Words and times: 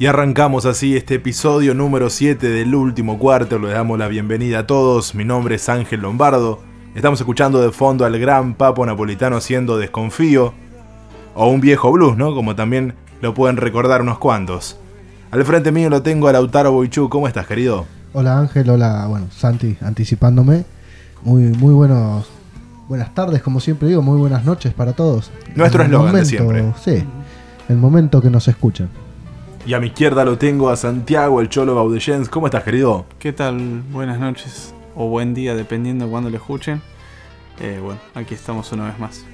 Y 0.00 0.06
arrancamos 0.06 0.64
así 0.64 0.96
este 0.96 1.16
episodio 1.16 1.74
número 1.74 2.08
7 2.08 2.48
del 2.48 2.74
último 2.74 3.18
cuarto. 3.18 3.58
Le 3.58 3.68
damos 3.68 3.98
la 3.98 4.08
bienvenida 4.08 4.60
a 4.60 4.66
todos. 4.66 5.14
Mi 5.14 5.26
nombre 5.26 5.56
es 5.56 5.68
Ángel 5.68 6.00
Lombardo. 6.00 6.60
Estamos 6.94 7.20
escuchando 7.20 7.60
de 7.60 7.70
fondo 7.70 8.06
al 8.06 8.18
gran 8.18 8.54
Papo 8.54 8.86
Napolitano 8.86 9.36
haciendo 9.36 9.76
Desconfío. 9.76 10.54
O 11.34 11.50
un 11.50 11.60
viejo 11.60 11.92
blues, 11.92 12.16
¿no? 12.16 12.34
Como 12.34 12.56
también 12.56 12.94
lo 13.20 13.34
pueden 13.34 13.58
recordar 13.58 14.00
unos 14.00 14.18
cuantos. 14.18 14.78
Al 15.32 15.44
frente 15.44 15.70
mío 15.70 15.90
lo 15.90 16.00
tengo 16.00 16.28
a 16.28 16.32
Lautaro 16.32 16.72
Boichú. 16.72 17.10
¿Cómo 17.10 17.28
estás, 17.28 17.46
querido? 17.46 17.84
Hola 18.14 18.38
Ángel, 18.38 18.70
hola, 18.70 19.06
bueno, 19.06 19.26
Santi, 19.30 19.76
anticipándome. 19.82 20.64
Muy, 21.24 21.42
muy 21.42 21.74
buenos, 21.74 22.26
buenas 22.88 23.14
tardes, 23.14 23.42
como 23.42 23.60
siempre 23.60 23.88
digo, 23.88 24.00
muy 24.00 24.16
buenas 24.16 24.46
noches 24.46 24.72
para 24.72 24.94
todos. 24.94 25.30
Nuestro 25.54 25.82
eslogan 25.82 26.14
de 26.14 26.24
siempre. 26.24 26.72
Sí, 26.82 27.04
el 27.68 27.76
momento 27.76 28.22
que 28.22 28.30
nos 28.30 28.48
escuchan. 28.48 28.88
Y 29.66 29.74
a 29.74 29.80
mi 29.80 29.88
izquierda 29.88 30.24
lo 30.24 30.38
tengo 30.38 30.70
a 30.70 30.76
Santiago, 30.76 31.40
el 31.40 31.50
Cholo 31.50 31.74
Baudellens. 31.74 32.30
¿Cómo 32.30 32.46
estás, 32.46 32.64
querido? 32.64 33.04
¿Qué 33.18 33.32
tal? 33.32 33.82
Buenas 33.90 34.18
noches 34.18 34.74
o 34.94 35.08
buen 35.08 35.34
día, 35.34 35.54
dependiendo 35.54 36.06
de 36.06 36.10
cuándo 36.10 36.30
lo 36.30 36.36
escuchen. 36.36 36.80
Eh, 37.60 37.78
bueno, 37.82 38.00
aquí 38.14 38.34
estamos 38.34 38.72
una 38.72 38.86
vez 38.86 38.98
más. 38.98 39.24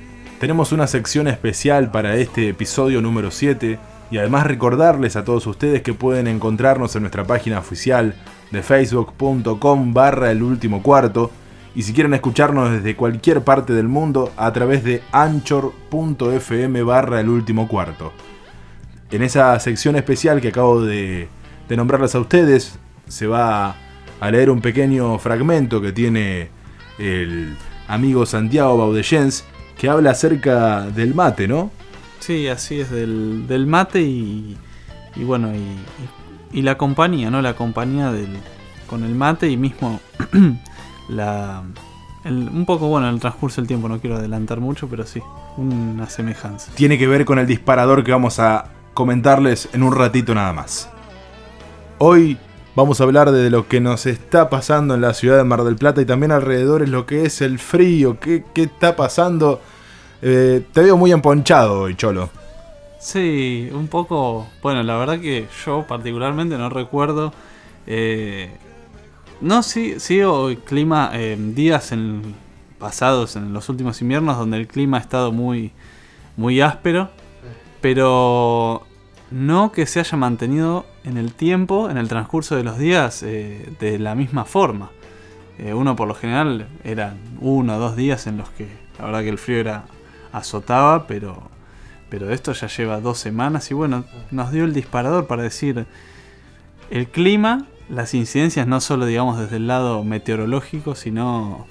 Tenemos 0.40 0.72
una 0.72 0.88
sección 0.88 1.28
especial 1.28 1.92
para 1.92 2.16
este 2.16 2.48
episodio 2.48 3.00
número 3.00 3.30
7 3.30 3.78
y 4.10 4.18
además 4.18 4.46
recordarles 4.46 5.14
a 5.14 5.24
todos 5.24 5.46
ustedes 5.46 5.82
que 5.82 5.94
pueden 5.94 6.26
encontrarnos 6.26 6.96
en 6.96 7.02
nuestra 7.02 7.24
página 7.24 7.60
oficial 7.60 8.14
de 8.50 8.62
facebook.com 8.62 9.94
barra 9.94 10.32
el 10.32 10.42
último 10.42 10.82
cuarto 10.82 11.30
y 11.74 11.82
si 11.82 11.92
quieren 11.92 12.14
escucharnos 12.14 12.72
desde 12.72 12.96
cualquier 12.96 13.42
parte 13.42 13.72
del 13.72 13.88
mundo 13.88 14.32
a 14.36 14.52
través 14.52 14.82
de 14.84 15.02
anchor.fm 15.12 16.82
barra 16.82 17.20
el 17.20 17.28
último 17.28 17.68
cuarto 17.68 18.12
en 19.10 19.22
esa 19.22 19.58
sección 19.60 19.96
especial 19.96 20.40
que 20.40 20.48
acabo 20.48 20.82
de, 20.82 21.28
nombrarles 21.68 22.14
a 22.14 22.20
ustedes, 22.20 22.78
se 23.08 23.26
va 23.26 23.76
a 24.20 24.30
leer 24.30 24.50
un 24.50 24.60
pequeño 24.60 25.18
fragmento 25.18 25.80
que 25.80 25.92
tiene 25.92 26.48
el 26.98 27.56
amigo 27.88 28.26
Santiago 28.26 28.76
Baudellens, 28.76 29.44
que 29.78 29.88
habla 29.88 30.10
acerca 30.10 30.82
del 30.82 31.14
mate, 31.14 31.46
¿no? 31.46 31.70
Sí, 32.18 32.48
así 32.48 32.80
es, 32.80 32.90
del, 32.90 33.66
mate 33.66 34.02
y, 34.02 34.56
y 35.14 35.24
bueno, 35.24 35.52
y, 36.52 36.62
la 36.62 36.78
compañía, 36.78 37.30
¿no? 37.30 37.42
La 37.42 37.54
compañía 37.54 38.10
del, 38.10 38.38
con 38.86 39.04
el 39.04 39.14
mate 39.14 39.50
y 39.50 39.56
mismo 39.56 40.00
la, 41.08 41.62
un 42.24 42.64
poco, 42.66 42.88
bueno, 42.88 43.08
el 43.08 43.20
transcurso 43.20 43.60
del 43.60 43.68
tiempo, 43.68 43.88
no 43.88 44.00
quiero 44.00 44.16
adelantar 44.16 44.60
mucho, 44.60 44.88
pero 44.88 45.06
sí, 45.06 45.20
una 45.56 46.08
semejanza. 46.08 46.72
Tiene 46.74 46.98
que 46.98 47.06
ver 47.06 47.24
con 47.24 47.38
el 47.38 47.46
disparador 47.46 48.02
que 48.02 48.10
vamos 48.10 48.40
a 48.40 48.70
comentarles 48.96 49.68
en 49.74 49.82
un 49.82 49.94
ratito 49.94 50.34
nada 50.34 50.54
más. 50.54 50.88
Hoy 51.98 52.38
vamos 52.74 52.98
a 52.98 53.04
hablar 53.04 53.30
de 53.30 53.50
lo 53.50 53.68
que 53.68 53.78
nos 53.78 54.06
está 54.06 54.48
pasando 54.48 54.94
en 54.94 55.02
la 55.02 55.12
ciudad 55.12 55.36
de 55.36 55.44
Mar 55.44 55.64
del 55.64 55.76
Plata 55.76 56.00
y 56.00 56.06
también 56.06 56.32
alrededor 56.32 56.82
es 56.82 56.88
lo 56.88 57.04
que 57.04 57.26
es 57.26 57.42
el 57.42 57.58
frío, 57.58 58.18
qué, 58.18 58.42
está 58.54 58.96
pasando. 58.96 59.60
Eh, 60.22 60.64
te 60.72 60.80
veo 60.80 60.96
muy 60.96 61.12
emponchado 61.12 61.82
hoy, 61.82 61.94
Cholo. 61.94 62.30
Sí, 62.98 63.68
un 63.70 63.86
poco. 63.88 64.46
Bueno, 64.62 64.82
la 64.82 64.96
verdad 64.96 65.20
que 65.20 65.46
yo 65.66 65.84
particularmente 65.86 66.56
no 66.56 66.70
recuerdo. 66.70 67.34
Eh, 67.86 68.48
no, 69.42 69.62
sí, 69.62 69.96
sí, 69.98 70.20
el 70.20 70.58
clima, 70.64 71.10
eh, 71.12 71.36
días 71.38 71.92
en, 71.92 72.34
pasados 72.78 73.36
en 73.36 73.52
los 73.52 73.68
últimos 73.68 74.00
inviernos 74.00 74.38
donde 74.38 74.56
el 74.56 74.66
clima 74.66 74.96
ha 74.96 75.00
estado 75.00 75.32
muy, 75.32 75.72
muy 76.38 76.62
áspero 76.62 77.10
pero 77.80 78.85
no 79.30 79.72
que 79.72 79.86
se 79.86 80.00
haya 80.00 80.16
mantenido 80.16 80.86
en 81.04 81.16
el 81.16 81.34
tiempo, 81.34 81.90
en 81.90 81.98
el 81.98 82.08
transcurso 82.08 82.56
de 82.56 82.64
los 82.64 82.78
días, 82.78 83.22
eh, 83.22 83.72
de 83.80 83.98
la 83.98 84.14
misma 84.14 84.44
forma. 84.44 84.90
Eh, 85.58 85.72
uno 85.72 85.96
por 85.96 86.06
lo 86.06 86.14
general 86.14 86.68
eran 86.84 87.18
uno 87.40 87.76
o 87.76 87.78
dos 87.78 87.96
días 87.96 88.26
en 88.26 88.36
los 88.36 88.48
que 88.50 88.68
la 88.98 89.06
verdad 89.06 89.22
que 89.22 89.28
el 89.30 89.38
frío 89.38 89.58
era 89.58 89.84
azotaba, 90.32 91.06
pero, 91.06 91.42
pero 92.08 92.30
esto 92.30 92.52
ya 92.52 92.66
lleva 92.68 93.00
dos 93.00 93.18
semanas 93.18 93.70
y 93.70 93.74
bueno, 93.74 94.04
nos 94.30 94.52
dio 94.52 94.64
el 94.64 94.74
disparador 94.74 95.26
para 95.26 95.42
decir 95.42 95.86
el 96.90 97.08
clima, 97.08 97.66
las 97.88 98.14
incidencias 98.14 98.66
no 98.66 98.80
solo 98.80 99.06
digamos 99.06 99.38
desde 99.38 99.56
el 99.56 99.66
lado 99.66 100.04
meteorológico, 100.04 100.94
sino 100.94 101.66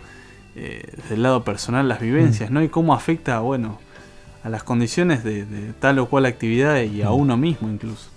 eh, 0.56 0.84
desde 0.96 1.16
el 1.16 1.24
lado 1.24 1.44
personal, 1.44 1.88
las 1.88 2.00
vivencias, 2.00 2.50
mm. 2.50 2.54
¿no? 2.54 2.64
Y 2.64 2.70
cómo 2.70 2.94
afecta, 2.94 3.40
bueno, 3.40 3.80
a 4.46 4.50
las 4.50 4.64
condiciones 4.64 5.24
de, 5.24 5.74
tal 5.80 5.98
o 5.98 6.06
cual 6.06 6.28
actividad 6.28 6.80
y 6.84 7.02
a 7.02 7.10
mm. 7.10 7.14
uno 7.14 7.36
mismo 7.36 7.68
incluso. 7.68 8.10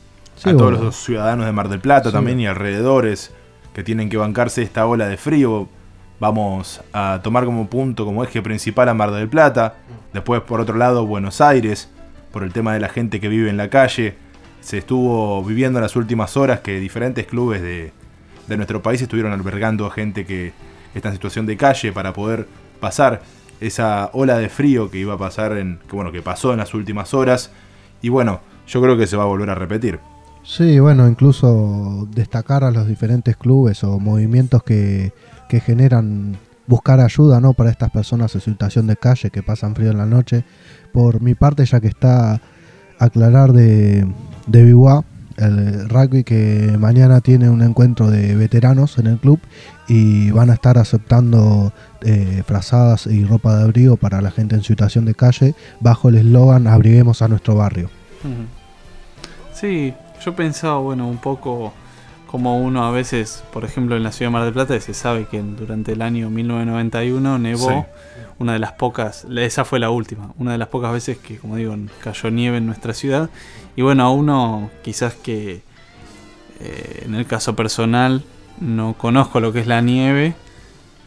a 0.44 0.52
todos 0.52 0.78
los 0.78 0.94
ciudadanos 0.94 1.46
de 1.46 1.52
Mar 1.52 1.70
del 1.70 1.80
Plata 1.80 2.12
también 2.12 2.38
y 2.38 2.46
alrededores 2.46 3.32
que 3.72 3.82
tienen 3.82 4.10
que 4.10 4.18
bancarse 4.18 4.62
esta 4.62 4.86
ola 4.86 5.08
de 5.08 5.16
frío. 5.16 5.68
Vamos 6.20 6.82
a 6.92 7.20
tomar 7.22 7.46
como 7.46 7.68
punto, 7.68 8.04
como 8.04 8.22
eje 8.24 8.42
principal 8.42 8.90
a 8.90 8.94
Mar 8.94 9.10
del 9.10 9.28
Plata. 9.28 9.76
Después, 10.12 10.42
por 10.42 10.60
otro 10.60 10.76
lado, 10.76 11.06
Buenos 11.06 11.40
Aires, 11.40 11.88
por 12.30 12.42
el 12.42 12.52
tema 12.52 12.74
de 12.74 12.80
la 12.80 12.90
gente 12.90 13.20
que 13.20 13.28
vive 13.28 13.48
en 13.48 13.56
la 13.56 13.70
calle. 13.70 14.16
Se 14.60 14.76
estuvo 14.76 15.42
viviendo 15.42 15.78
en 15.78 15.84
las 15.84 15.96
últimas 15.96 16.36
horas 16.36 16.60
que 16.60 16.78
diferentes 16.78 17.26
clubes 17.26 17.62
de, 17.62 17.92
de 18.48 18.56
nuestro 18.56 18.82
país 18.82 19.00
estuvieron 19.00 19.32
albergando 19.32 19.86
a 19.86 19.90
gente 19.90 20.26
que 20.26 20.52
está 20.94 21.08
en 21.08 21.14
situación 21.14 21.46
de 21.46 21.56
calle 21.56 21.90
para 21.92 22.12
poder 22.12 22.46
pasar 22.80 23.22
esa 23.60 24.10
ola 24.12 24.38
de 24.38 24.48
frío 24.48 24.90
que 24.90 24.98
iba 24.98 25.14
a 25.14 25.18
pasar 25.18 25.56
en 25.56 25.78
que 25.88 25.96
bueno 25.96 26.12
que 26.12 26.22
pasó 26.22 26.52
en 26.52 26.58
las 26.58 26.74
últimas 26.74 27.14
horas. 27.14 27.50
Y 28.02 28.08
bueno 28.08 28.40
yo 28.66 28.82
creo 28.82 28.96
que 28.96 29.06
se 29.06 29.16
va 29.16 29.24
a 29.24 29.26
volver 29.26 29.50
a 29.50 29.54
repetir. 29.54 30.00
Sí 30.44 30.78
bueno 30.78 31.08
incluso 31.08 32.08
destacar 32.10 32.64
a 32.64 32.70
los 32.70 32.86
diferentes 32.86 33.36
clubes 33.36 33.84
o 33.84 33.98
movimientos 33.98 34.62
que, 34.62 35.12
que 35.48 35.60
generan 35.60 36.36
buscar 36.66 37.00
ayuda 37.00 37.40
no 37.40 37.54
para 37.54 37.70
estas 37.70 37.90
personas 37.90 38.34
en 38.34 38.40
situación 38.40 38.86
de 38.86 38.96
calle 38.96 39.30
que 39.30 39.42
pasan 39.42 39.74
frío 39.74 39.90
en 39.90 39.98
la 39.98 40.06
noche. 40.06 40.44
Por 40.92 41.20
mi 41.20 41.34
parte 41.34 41.64
ya 41.64 41.80
que 41.80 41.88
está 41.88 42.40
aclarar 42.98 43.52
de 43.52 44.06
de 44.48 44.64
el 45.38 45.88
rugby 45.88 46.24
que 46.24 46.76
mañana 46.78 47.20
tiene 47.20 47.48
un 47.48 47.62
encuentro 47.62 48.10
de 48.10 48.34
veteranos 48.34 48.98
en 48.98 49.06
el 49.06 49.18
club 49.18 49.40
y 49.88 50.30
van 50.30 50.50
a 50.50 50.54
estar 50.54 50.78
aceptando 50.78 51.72
eh, 52.02 52.42
frazadas 52.46 53.06
y 53.06 53.24
ropa 53.24 53.56
de 53.56 53.64
abrigo 53.64 53.96
para 53.96 54.20
la 54.20 54.30
gente 54.30 54.56
en 54.56 54.62
situación 54.62 55.04
de 55.04 55.14
calle 55.14 55.54
bajo 55.80 56.08
el 56.08 56.16
eslogan 56.16 56.66
abriguemos 56.66 57.22
a 57.22 57.28
nuestro 57.28 57.54
barrio. 57.54 57.88
Sí, 59.54 59.94
yo 60.24 60.34
pensaba, 60.34 60.78
bueno, 60.78 61.08
un 61.08 61.18
poco 61.18 61.72
como 62.28 62.58
uno 62.58 62.84
a 62.84 62.90
veces, 62.90 63.42
por 63.52 63.64
ejemplo 63.64 63.96
en 63.96 64.02
la 64.02 64.12
ciudad 64.12 64.30
de 64.30 64.32
Mar 64.34 64.44
del 64.44 64.52
Plata, 64.52 64.78
se 64.80 64.92
sabe 64.94 65.24
que 65.24 65.40
durante 65.42 65.92
el 65.92 66.02
año 66.02 66.28
1991 66.28 67.38
nevó, 67.38 67.86
una 68.38 68.52
de 68.52 68.58
las 68.58 68.72
pocas, 68.72 69.26
esa 69.34 69.64
fue 69.64 69.80
la 69.80 69.90
última, 69.90 70.32
una 70.38 70.52
de 70.52 70.58
las 70.58 70.68
pocas 70.68 70.92
veces 70.92 71.16
que, 71.16 71.38
como 71.38 71.56
digo, 71.56 71.74
cayó 72.02 72.30
nieve 72.30 72.58
en 72.58 72.66
nuestra 72.66 72.92
ciudad. 72.92 73.30
Y 73.76 73.82
bueno, 73.82 74.04
a 74.04 74.10
uno 74.10 74.70
quizás 74.82 75.14
que 75.14 75.62
eh, 76.60 77.02
en 77.06 77.14
el 77.14 77.26
caso 77.26 77.56
personal 77.56 78.22
no 78.60 78.94
conozco 78.98 79.40
lo 79.40 79.52
que 79.52 79.60
es 79.60 79.66
la 79.66 79.80
nieve. 79.80 80.34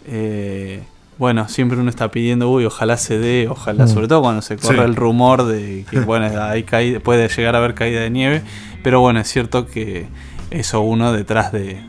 Eh, 0.07 0.81
bueno, 1.19 1.47
siempre 1.49 1.77
uno 1.77 1.91
está 1.91 2.09
pidiendo, 2.09 2.49
uy, 2.49 2.65
ojalá 2.65 2.97
se 2.97 3.19
dé, 3.19 3.47
ojalá, 3.47 3.85
mm. 3.85 3.89
sobre 3.89 4.07
todo 4.07 4.23
cuando 4.23 4.41
se 4.41 4.57
corre 4.57 4.83
el 4.85 4.95
rumor 4.95 5.45
de 5.45 5.85
que, 5.87 5.99
bueno, 6.05 6.25
hay 6.41 6.63
puede 6.99 7.27
llegar 7.29 7.53
a 7.53 7.59
haber 7.59 7.75
caída 7.75 8.01
de 8.01 8.09
nieve. 8.09 8.41
Pero 8.83 8.99
bueno, 9.01 9.19
es 9.19 9.27
cierto 9.27 9.67
que 9.67 10.07
eso 10.51 10.81
uno 10.81 11.13
detrás 11.13 11.51
de, 11.51 11.81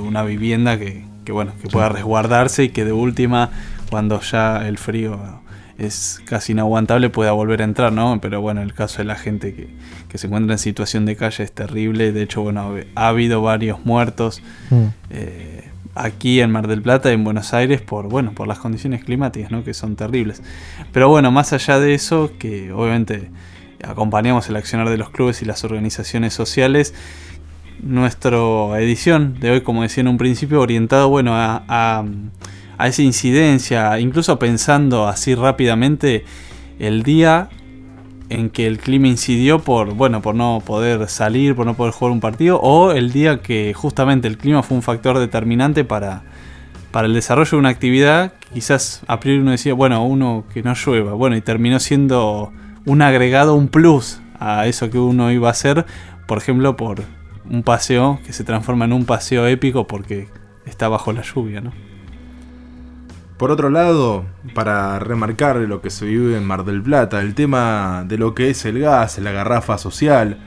una 0.00 0.22
vivienda 0.24 0.78
que, 0.78 1.04
bueno, 1.30 1.52
que 1.62 1.68
pueda 1.68 1.88
resguardarse 1.88 2.64
y 2.64 2.68
que 2.70 2.84
de 2.84 2.92
última, 2.92 3.50
cuando 3.88 4.20
ya 4.20 4.66
el 4.66 4.78
frío 4.78 5.40
es 5.78 6.20
casi 6.24 6.52
inaguantable, 6.52 7.08
pueda 7.08 7.30
volver 7.32 7.62
a 7.62 7.64
entrar, 7.64 7.92
¿no? 7.92 8.20
Pero 8.20 8.40
bueno, 8.40 8.62
el 8.62 8.74
caso 8.74 8.98
de 8.98 9.04
la 9.04 9.14
gente 9.14 9.54
que, 9.54 10.18
se 10.18 10.26
encuentra 10.26 10.54
en 10.54 10.58
situación 10.58 11.06
de 11.06 11.14
calle 11.14 11.44
es 11.44 11.52
terrible. 11.52 12.10
De 12.10 12.22
hecho, 12.22 12.42
bueno, 12.42 12.74
ha 12.96 13.08
habido 13.08 13.42
varios 13.42 13.84
muertos 13.86 14.42
mm. 14.70 14.84
eh, 15.10 15.68
aquí 15.94 16.40
en 16.40 16.50
Mar 16.50 16.66
del 16.66 16.82
Plata 16.82 17.10
y 17.10 17.14
en 17.14 17.22
Buenos 17.22 17.54
Aires 17.54 17.80
por, 17.80 18.08
bueno, 18.08 18.32
por 18.32 18.48
las 18.48 18.58
condiciones 18.58 19.04
climáticas, 19.04 19.52
¿no? 19.52 19.62
Que 19.62 19.72
son 19.72 19.94
terribles. 19.94 20.42
Pero 20.92 21.08
bueno, 21.08 21.30
más 21.30 21.52
allá 21.52 21.78
de 21.78 21.94
eso, 21.94 22.32
que 22.40 22.72
obviamente 22.72 23.30
acompañamos 23.84 24.48
el 24.48 24.56
accionar 24.56 24.88
de 24.88 24.96
los 24.96 25.10
clubes 25.10 25.42
y 25.42 25.44
las 25.44 25.62
organizaciones 25.62 26.34
sociales, 26.34 26.94
nuestra 27.82 28.38
edición 28.80 29.38
de 29.40 29.50
hoy, 29.50 29.60
como 29.62 29.82
decía 29.82 30.00
en 30.02 30.08
un 30.08 30.18
principio, 30.18 30.60
orientado 30.60 31.08
bueno, 31.08 31.34
a, 31.34 31.64
a, 31.68 32.86
esa 32.86 33.02
incidencia, 33.02 33.98
incluso 34.00 34.38
pensando 34.38 35.08
así 35.08 35.34
rápidamente 35.34 36.24
el 36.78 37.02
día 37.02 37.48
en 38.30 38.50
que 38.50 38.66
el 38.66 38.78
clima 38.78 39.08
incidió 39.08 39.58
por, 39.60 39.94
bueno, 39.94 40.22
por 40.22 40.34
no 40.34 40.62
poder 40.64 41.08
salir, 41.08 41.54
por 41.54 41.66
no 41.66 41.74
poder 41.74 41.92
jugar 41.92 42.12
un 42.12 42.20
partido, 42.20 42.60
o 42.60 42.92
el 42.92 43.12
día 43.12 43.40
que 43.40 43.72
justamente 43.74 44.28
el 44.28 44.38
clima 44.38 44.62
fue 44.62 44.76
un 44.76 44.82
factor 44.82 45.18
determinante 45.18 45.84
para, 45.84 46.22
para 46.90 47.06
el 47.06 47.14
desarrollo 47.14 47.50
de 47.52 47.56
una 47.56 47.68
actividad, 47.70 48.34
quizás 48.52 49.02
a 49.06 49.18
priori 49.18 49.40
uno 49.40 49.52
decía, 49.52 49.74
bueno, 49.74 50.04
uno 50.04 50.44
que 50.52 50.62
no 50.62 50.74
llueva, 50.74 51.14
bueno, 51.14 51.36
y 51.36 51.40
terminó 51.40 51.80
siendo 51.80 52.52
un 52.84 53.02
agregado, 53.02 53.54
un 53.54 53.68
plus 53.68 54.20
a 54.38 54.66
eso 54.66 54.90
que 54.90 54.98
uno 54.98 55.32
iba 55.32 55.48
a 55.48 55.52
hacer, 55.52 55.86
por 56.26 56.38
ejemplo, 56.38 56.76
por 56.76 57.02
un 57.50 57.62
paseo 57.62 58.20
que 58.24 58.32
se 58.32 58.44
transforma 58.44 58.84
en 58.84 58.92
un 58.92 59.04
paseo 59.04 59.46
épico 59.46 59.86
porque 59.86 60.28
está 60.66 60.88
bajo 60.88 61.12
la 61.12 61.22
lluvia, 61.22 61.60
¿no? 61.60 61.72
Por 63.38 63.52
otro 63.52 63.70
lado, 63.70 64.24
para 64.52 64.98
remarcar 64.98 65.56
lo 65.56 65.80
que 65.80 65.90
se 65.90 66.06
vive 66.06 66.36
en 66.36 66.44
Mar 66.44 66.64
del 66.64 66.82
Plata, 66.82 67.20
el 67.20 67.34
tema 67.34 68.04
de 68.06 68.18
lo 68.18 68.34
que 68.34 68.50
es 68.50 68.64
el 68.64 68.80
gas, 68.80 69.18
la 69.18 69.30
garrafa 69.30 69.78
social, 69.78 70.38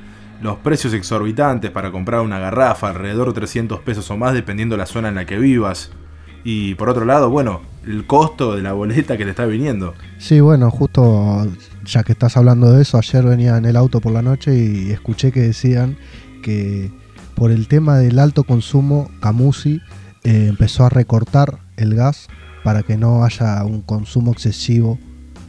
los 0.41 0.57
precios 0.57 0.93
exorbitantes 0.93 1.71
para 1.71 1.91
comprar 1.91 2.19
una 2.19 2.37
garrafa, 2.37 2.89
alrededor 2.89 3.29
de 3.29 3.33
300 3.35 3.79
pesos 3.79 4.11
o 4.11 4.17
más 4.17 4.33
dependiendo 4.33 4.73
de 4.73 4.79
la 4.79 4.85
zona 4.87 5.07
en 5.07 5.15
la 5.15 5.25
que 5.25 5.37
vivas. 5.37 5.91
Y 6.43 6.75
por 6.75 6.89
otro 6.89 7.05
lado, 7.05 7.29
bueno, 7.29 7.61
el 7.85 8.05
costo 8.05 8.55
de 8.55 8.61
la 8.61 8.73
boleta 8.73 9.15
que 9.17 9.23
te 9.23 9.29
está 9.29 9.45
viniendo. 9.45 9.93
Sí, 10.17 10.41
bueno, 10.41 10.69
justo 10.69 11.47
ya 11.85 12.03
que 12.03 12.11
estás 12.11 12.35
hablando 12.35 12.73
de 12.73 12.81
eso, 12.81 12.97
ayer 12.97 13.23
venía 13.23 13.55
en 13.55 13.65
el 13.65 13.77
auto 13.77 14.01
por 14.01 14.11
la 14.11 14.21
noche 14.21 14.53
y 14.53 14.91
escuché 14.91 15.31
que 15.31 15.41
decían 15.41 15.95
que 16.41 16.91
por 17.35 17.51
el 17.51 17.67
tema 17.67 17.97
del 17.97 18.19
alto 18.19 18.43
consumo, 18.43 19.09
Camusi 19.21 19.81
eh, 20.23 20.47
empezó 20.49 20.85
a 20.85 20.89
recortar 20.89 21.59
el 21.77 21.95
gas 21.95 22.27
para 22.63 22.83
que 22.83 22.97
no 22.97 23.23
haya 23.23 23.63
un 23.63 23.81
consumo 23.81 24.31
excesivo. 24.31 24.99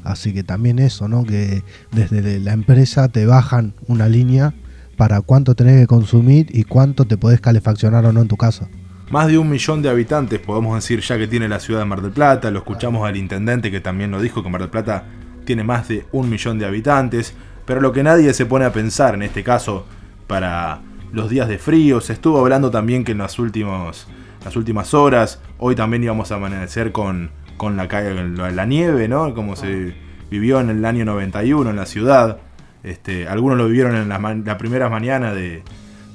Así 0.04 0.32
que 0.32 0.42
también 0.42 0.78
eso, 0.78 1.08
¿no? 1.08 1.24
Que 1.24 1.62
desde 1.92 2.40
la 2.40 2.52
empresa 2.52 3.08
te 3.08 3.26
bajan 3.26 3.74
una 3.86 4.08
línea 4.08 4.54
para 4.96 5.20
cuánto 5.20 5.54
tenés 5.54 5.80
que 5.80 5.86
consumir 5.86 6.46
y 6.50 6.64
cuánto 6.64 7.04
te 7.04 7.16
podés 7.16 7.40
calefaccionar 7.40 8.04
o 8.06 8.12
no 8.12 8.22
en 8.22 8.28
tu 8.28 8.36
casa. 8.36 8.68
Más 9.10 9.28
de 9.28 9.36
un 9.36 9.50
millón 9.50 9.82
de 9.82 9.90
habitantes, 9.90 10.40
podemos 10.40 10.74
decir 10.74 11.00
ya 11.00 11.18
que 11.18 11.26
tiene 11.26 11.48
la 11.48 11.60
ciudad 11.60 11.80
de 11.80 11.86
Mar 11.86 12.00
del 12.00 12.12
Plata. 12.12 12.50
Lo 12.50 12.60
escuchamos 12.60 13.06
al 13.06 13.16
intendente 13.16 13.70
que 13.70 13.80
también 13.80 14.10
lo 14.10 14.20
dijo 14.22 14.42
que 14.42 14.48
Mar 14.48 14.62
del 14.62 14.70
Plata 14.70 15.04
tiene 15.44 15.62
más 15.64 15.88
de 15.88 16.06
un 16.12 16.30
millón 16.30 16.58
de 16.58 16.64
habitantes. 16.66 17.34
Pero 17.66 17.80
lo 17.80 17.92
que 17.92 18.02
nadie 18.02 18.32
se 18.32 18.46
pone 18.46 18.64
a 18.64 18.72
pensar 18.72 19.14
en 19.14 19.22
este 19.22 19.44
caso 19.44 19.84
para 20.26 20.80
los 21.12 21.28
días 21.30 21.48
de 21.48 21.58
frío, 21.58 22.00
se 22.00 22.12
estuvo 22.14 22.38
hablando 22.38 22.70
también 22.70 23.04
que 23.04 23.12
en 23.12 23.18
las 23.18 23.38
últimos 23.38 24.06
las 24.44 24.56
últimas 24.56 24.94
horas. 24.94 25.40
Hoy 25.58 25.74
también 25.74 26.02
íbamos 26.02 26.32
a 26.32 26.36
amanecer 26.36 26.92
con, 26.92 27.30
con 27.56 27.76
la, 27.76 27.86
la 27.86 28.66
nieve, 28.66 29.08
¿no? 29.08 29.34
Como 29.34 29.56
se 29.56 29.94
vivió 30.30 30.60
en 30.60 30.70
el 30.70 30.84
año 30.84 31.04
91 31.04 31.70
en 31.70 31.76
la 31.76 31.86
ciudad. 31.86 32.38
Este, 32.82 33.28
algunos 33.28 33.56
lo 33.56 33.66
vivieron 33.66 33.94
en 33.94 34.08
las 34.08 34.20
la 34.20 34.58
primeras 34.58 34.90
mañanas 34.90 35.34
de, 35.34 35.62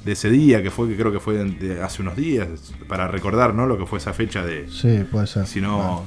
ese 0.04 0.30
día, 0.30 0.62
que 0.62 0.70
fue 0.70 0.88
que 0.88 0.96
creo 0.96 1.12
que 1.12 1.20
fue 1.20 1.38
hace 1.82 2.00
unos 2.00 2.16
días, 2.16 2.48
para 2.88 3.08
recordar, 3.08 3.54
¿no? 3.54 3.66
Lo 3.66 3.76
que 3.76 3.84
fue 3.84 3.98
esa 3.98 4.14
fecha 4.14 4.42
de... 4.42 4.66
Sí, 4.70 5.04
puede 5.10 5.26
ser. 5.26 5.46
Si 5.46 5.60
no... 5.60 6.04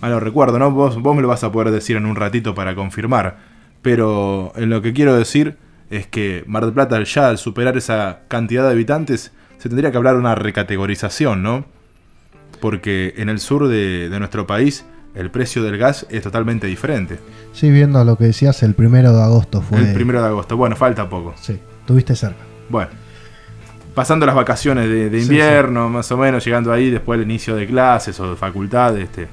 Mal 0.00 0.12
lo 0.12 0.20
recuerdo, 0.20 0.58
¿no? 0.58 0.70
Vos, 0.70 1.02
vos 1.02 1.16
me 1.16 1.20
lo 1.20 1.26
vas 1.26 1.42
a 1.42 1.50
poder 1.50 1.72
decir 1.72 1.96
en 1.96 2.06
un 2.06 2.14
ratito 2.14 2.54
para 2.54 2.76
confirmar. 2.76 3.38
Pero 3.82 4.52
en 4.54 4.70
lo 4.70 4.80
que 4.82 4.92
quiero 4.92 5.16
decir 5.16 5.56
es 5.90 6.06
que 6.06 6.44
Mar 6.46 6.64
del 6.64 6.72
Plata 6.72 7.02
ya 7.02 7.28
al 7.28 7.38
superar 7.38 7.76
esa 7.76 8.20
cantidad 8.28 8.64
de 8.64 8.70
habitantes 8.70 9.32
se 9.58 9.68
tendría 9.68 9.90
que 9.90 9.96
hablar 9.96 10.14
de 10.14 10.20
una 10.20 10.34
recategorización, 10.34 11.42
¿no? 11.42 11.66
Porque 12.60 13.14
en 13.18 13.28
el 13.28 13.40
sur 13.40 13.68
de, 13.68 14.08
nuestro 14.18 14.46
país 14.46 14.86
el 15.14 15.30
precio 15.30 15.62
del 15.62 15.76
gas 15.76 16.06
es 16.08 16.22
totalmente 16.22 16.66
diferente. 16.66 17.18
Sí, 17.52 17.70
viendo 17.70 18.02
lo 18.04 18.16
que 18.16 18.24
decías, 18.24 18.62
el 18.62 18.74
primero 18.74 19.12
de 19.12 19.22
agosto 19.22 19.60
fue. 19.60 19.80
El 19.80 19.92
primero 19.92 20.22
de 20.22 20.28
agosto, 20.28 20.56
bueno, 20.56 20.76
falta 20.76 21.08
poco. 21.08 21.34
Sí, 21.40 21.58
tuviste 21.84 22.14
cerca. 22.14 22.38
Bueno, 22.68 22.90
pasando 23.94 24.24
las 24.24 24.34
vacaciones 24.34 24.88
de, 24.88 25.20
invierno, 25.20 25.88
más 25.88 26.10
o 26.12 26.16
menos, 26.16 26.44
llegando 26.44 26.72
ahí 26.72 26.90
después 26.90 27.18
del 27.18 27.28
inicio 27.28 27.56
de 27.56 27.66
clases 27.66 28.18
o 28.20 28.30
de 28.30 28.36
facultades, 28.36 29.04
este, 29.04 29.28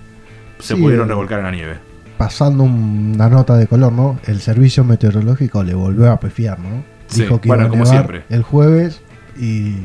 se 0.60 0.76
pudieron 0.76 1.06
eh, 1.06 1.10
revolcar 1.10 1.40
en 1.40 1.46
la 1.46 1.52
nieve. 1.52 1.87
Pasando 2.18 2.64
una 2.64 3.30
nota 3.30 3.56
de 3.56 3.68
color, 3.68 3.94
¿no? 3.94 4.20
El 4.26 4.42
servicio 4.42 4.84
meteorológico 4.84 5.64
le 5.64 5.74
volvió 5.74 6.12
a 6.12 6.20
pefiar, 6.20 6.60
¿no? 6.60 6.84
Dijo 7.16 7.40
que 7.40 7.48
bueno, 7.48 7.70
como 7.70 7.86
siempre. 7.86 8.24
el 8.30 8.44
jueves 8.44 9.02
y 9.40 9.76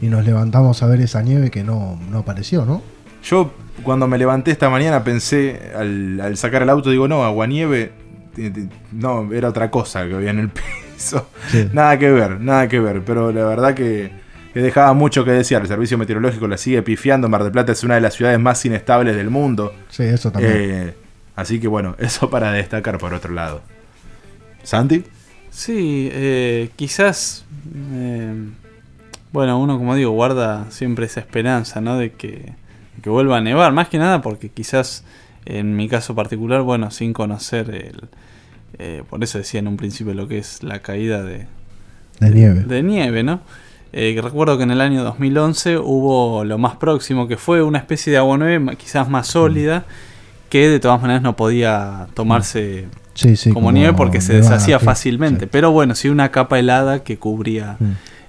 y 0.00 0.06
nos 0.06 0.24
levantamos 0.24 0.82
a 0.82 0.86
ver 0.86 1.00
esa 1.00 1.22
nieve 1.22 1.50
que 1.50 1.64
no, 1.64 1.98
apareció, 2.14 2.64
¿no? 2.64 2.82
Yo 3.22 3.52
cuando 3.82 4.06
me 4.06 4.18
levanté 4.18 4.50
esta 4.50 4.70
mañana 4.70 5.02
pensé, 5.04 5.72
al, 5.74 6.36
sacar 6.36 6.62
el 6.62 6.70
auto, 6.70 6.90
digo, 6.90 7.08
no, 7.08 7.24
aguanieve, 7.24 7.92
no, 8.92 9.32
era 9.32 9.48
otra 9.48 9.70
cosa 9.70 10.06
que 10.06 10.14
había 10.14 10.30
en 10.30 10.38
el 10.38 10.48
piso. 10.94 11.28
Nada 11.72 11.98
que 11.98 12.10
ver, 12.10 12.40
nada 12.40 12.68
que 12.68 12.78
ver, 12.78 13.02
pero 13.04 13.32
la 13.32 13.44
verdad 13.44 13.74
que, 13.74 14.10
dejaba 14.54 14.92
mucho 14.92 15.24
que 15.24 15.30
decir. 15.30 15.56
El 15.58 15.68
servicio 15.68 15.96
meteorológico 15.98 16.48
la 16.48 16.56
sigue 16.56 16.82
pifiando. 16.82 17.28
Mar 17.28 17.44
del 17.44 17.52
Plata 17.52 17.70
es 17.70 17.84
una 17.84 17.94
de 17.94 18.00
las 18.00 18.14
ciudades 18.14 18.40
más 18.40 18.64
inestables 18.64 19.14
del 19.14 19.30
mundo. 19.30 19.72
Sí, 19.88 20.02
eso 20.02 20.32
también. 20.32 20.52
Eh, 20.56 20.94
así 21.38 21.60
que 21.60 21.68
bueno, 21.68 21.94
eso 21.98 22.30
para 22.30 22.52
destacar 22.52 22.98
por 22.98 23.14
otro 23.14 23.32
lado. 23.32 23.62
¿Santi? 24.62 25.04
Sí, 25.50 26.10
eh, 26.12 26.70
quizás... 26.76 27.44
Eh, 27.92 28.34
bueno, 29.30 29.60
uno 29.60 29.78
como 29.78 29.94
digo, 29.94 30.10
guarda 30.10 30.70
siempre 30.70 31.06
esa 31.06 31.20
esperanza, 31.20 31.80
¿no? 31.80 31.98
De 31.98 32.12
que, 32.12 32.54
vuelva 33.04 33.38
a 33.38 33.40
nevar, 33.40 33.72
más 33.72 33.88
que 33.88 33.98
nada 33.98 34.20
porque 34.20 34.50
quizás 34.50 35.04
en 35.46 35.76
mi 35.76 35.88
caso 35.88 36.14
particular, 36.14 36.62
bueno, 36.62 36.90
sin 36.90 37.12
conocer 37.12 37.70
el... 37.70 38.08
Eh, 38.78 39.02
por 39.08 39.22
eso 39.24 39.38
decía 39.38 39.60
en 39.60 39.68
un 39.68 39.76
principio 39.76 40.12
lo 40.14 40.28
que 40.28 40.38
es 40.38 40.62
la 40.62 40.80
caída 40.80 41.22
de, 41.22 41.46
de 42.20 42.30
nieve. 42.30 42.60
De 42.60 42.82
nieve, 42.82 43.22
¿no? 43.22 43.40
Eh, 43.92 44.18
recuerdo 44.22 44.58
que 44.58 44.64
en 44.64 44.70
el 44.70 44.80
año 44.80 45.02
2011 45.02 45.78
hubo 45.78 46.44
lo 46.44 46.58
más 46.58 46.76
próximo, 46.76 47.26
que 47.26 47.36
fue 47.36 47.62
una 47.62 47.78
especie 47.78 48.10
de 48.10 48.18
agua 48.18 48.36
nueve 48.36 48.76
quizás 48.76 49.08
más 49.08 49.28
sólida, 49.28 49.86
que 50.48 50.68
de 50.68 50.80
todas 50.80 51.00
maneras 51.00 51.22
no 51.22 51.36
podía 51.36 52.06
tomarse 52.14 52.86
como, 53.52 53.72
nieve 53.72 53.94
porque 53.94 54.20
se 54.20 54.34
deshacía 54.34 54.78
fácilmente. 54.78 55.46
Pero 55.46 55.72
bueno, 55.72 55.94
sí 55.94 56.08
una 56.08 56.30
capa 56.30 56.58
helada 56.58 57.02
que 57.02 57.18
cubría... 57.18 57.76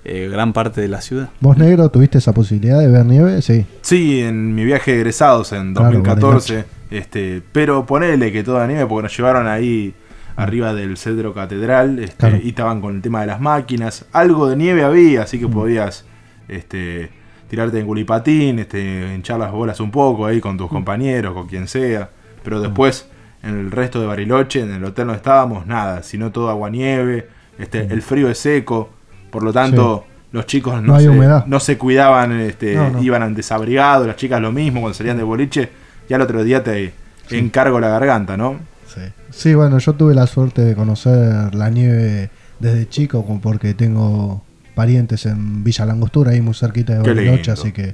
Eh, 0.05 0.29
gran 0.31 0.53
parte 0.53 0.79
de 0.79 0.87
la 0.87 1.01
ciudad. 1.01 1.29
¿Vos, 1.41 1.57
negro, 1.57 1.89
tuviste 1.89 2.17
esa 2.19 2.33
posibilidad 2.33 2.79
de 2.79 2.87
ver 2.87 3.05
nieve? 3.05 3.41
Sí. 3.41 3.65
Sí, 3.81 4.21
en 4.21 4.55
mi 4.55 4.63
viaje 4.63 4.91
de 4.91 4.97
egresados 4.97 5.51
en 5.51 5.73
2014. 5.73 6.63
este, 6.89 7.43
pero 7.51 7.85
ponele 7.85 8.31
que 8.31 8.41
toda 8.41 8.65
nieve, 8.65 8.85
porque 8.87 9.03
nos 9.03 9.15
llevaron 9.15 9.45
ahí 9.45 9.93
arriba 10.39 10.73
del 10.73 10.97
Cedro 10.97 11.33
Catedral 11.33 11.99
este, 11.99 12.41
y 12.43 12.49
estaban 12.49 12.79
con 12.79 12.95
el 12.95 13.01
tema 13.01 13.21
de 13.21 13.27
las 13.27 13.41
máquinas. 13.41 14.05
Algo 14.13 14.49
de 14.49 14.55
nieve 14.55 14.83
había, 14.83 15.23
así 15.23 15.37
que 15.37 15.47
mm. 15.47 15.51
podías 15.51 16.05
este, 16.47 17.09
tirarte 17.49 17.79
en 17.79 17.85
gulipatín, 17.85 18.59
este, 18.59 19.13
hinchar 19.13 19.37
las 19.37 19.51
bolas 19.51 19.81
un 19.81 19.91
poco 19.91 20.25
ahí 20.25 20.39
con 20.39 20.57
tus 20.57 20.67
mm. 20.71 20.73
compañeros, 20.73 21.33
con 21.33 21.47
quien 21.47 21.67
sea. 21.67 22.09
Pero 22.49 22.61
después, 22.61 23.05
en 23.43 23.59
el 23.59 23.69
resto 23.69 24.01
de 24.01 24.07
Bariloche, 24.07 24.61
en 24.61 24.73
el 24.73 24.83
hotel 24.83 25.05
no 25.05 25.13
estábamos, 25.13 25.67
nada, 25.67 26.01
sino 26.01 26.31
todo 26.31 26.49
agua 26.49 26.71
nieve. 26.71 27.27
Este, 27.59 27.81
El 27.81 28.01
frío 28.01 28.27
es 28.27 28.39
seco. 28.39 28.89
Por 29.29 29.43
lo 29.43 29.53
tanto, 29.53 30.07
los 30.31 30.47
chicos 30.47 30.81
no, 30.81 30.99
se, 30.99 31.09
no 31.45 31.59
se 31.59 31.77
cuidaban, 31.77 32.31
este, 32.39 32.75
iban 33.01 33.35
desabrigados, 33.35 34.07
las 34.07 34.15
chicas 34.15 34.41
lo 34.41 34.51
mismo 34.51 34.81
cuando 34.81 34.95
salían 34.95 35.17
de 35.17 35.21
boliche. 35.21 35.69
Ya 36.09 36.15
el 36.15 36.23
otro 36.23 36.43
día 36.43 36.63
te 36.63 36.91
encargo 37.29 37.79
la 37.79 37.89
garganta, 37.89 38.35
¿no? 38.35 38.57
Sí. 38.87 39.01
sí, 39.29 39.53
bueno, 39.53 39.77
yo 39.77 39.93
tuve 39.93 40.15
la 40.15 40.25
suerte 40.25 40.63
de 40.63 40.73
conocer 40.73 41.53
la 41.53 41.69
nieve 41.69 42.31
desde 42.59 42.89
chico 42.89 43.23
porque 43.43 43.75
tengo 43.75 44.41
parientes 44.73 45.27
en 45.27 45.63
Villa 45.63 45.85
Langostura, 45.85 46.31
ahí 46.31 46.41
muy 46.41 46.55
cerquita 46.55 46.93
de 46.93 47.13
Bariloche, 47.13 47.51
así 47.51 47.71
que 47.73 47.93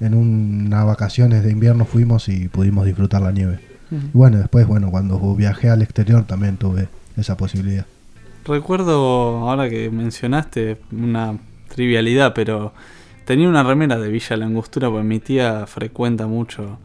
en 0.00 0.14
unas 0.14 0.86
vacaciones 0.86 1.44
de 1.44 1.50
invierno 1.50 1.84
fuimos 1.84 2.30
y 2.30 2.48
pudimos 2.48 2.86
disfrutar 2.86 3.20
la 3.20 3.32
nieve. 3.32 3.69
Y 3.90 3.96
bueno, 4.12 4.38
después, 4.38 4.66
bueno, 4.66 4.90
cuando 4.90 5.18
viajé 5.34 5.68
al 5.68 5.82
exterior 5.82 6.24
también 6.24 6.56
tuve 6.56 6.88
esa 7.16 7.36
posibilidad. 7.36 7.86
Recuerdo, 8.44 9.48
ahora 9.48 9.68
que 9.68 9.90
mencionaste, 9.90 10.78
una 10.92 11.38
trivialidad, 11.68 12.32
pero 12.34 12.72
tenía 13.24 13.48
una 13.48 13.62
remera 13.62 13.98
de 13.98 14.08
Villa 14.08 14.36
La 14.36 14.46
Angostura, 14.46 14.88
porque 14.88 15.04
mi 15.04 15.20
tía 15.20 15.66
frecuenta 15.66 16.26
mucho 16.26 16.78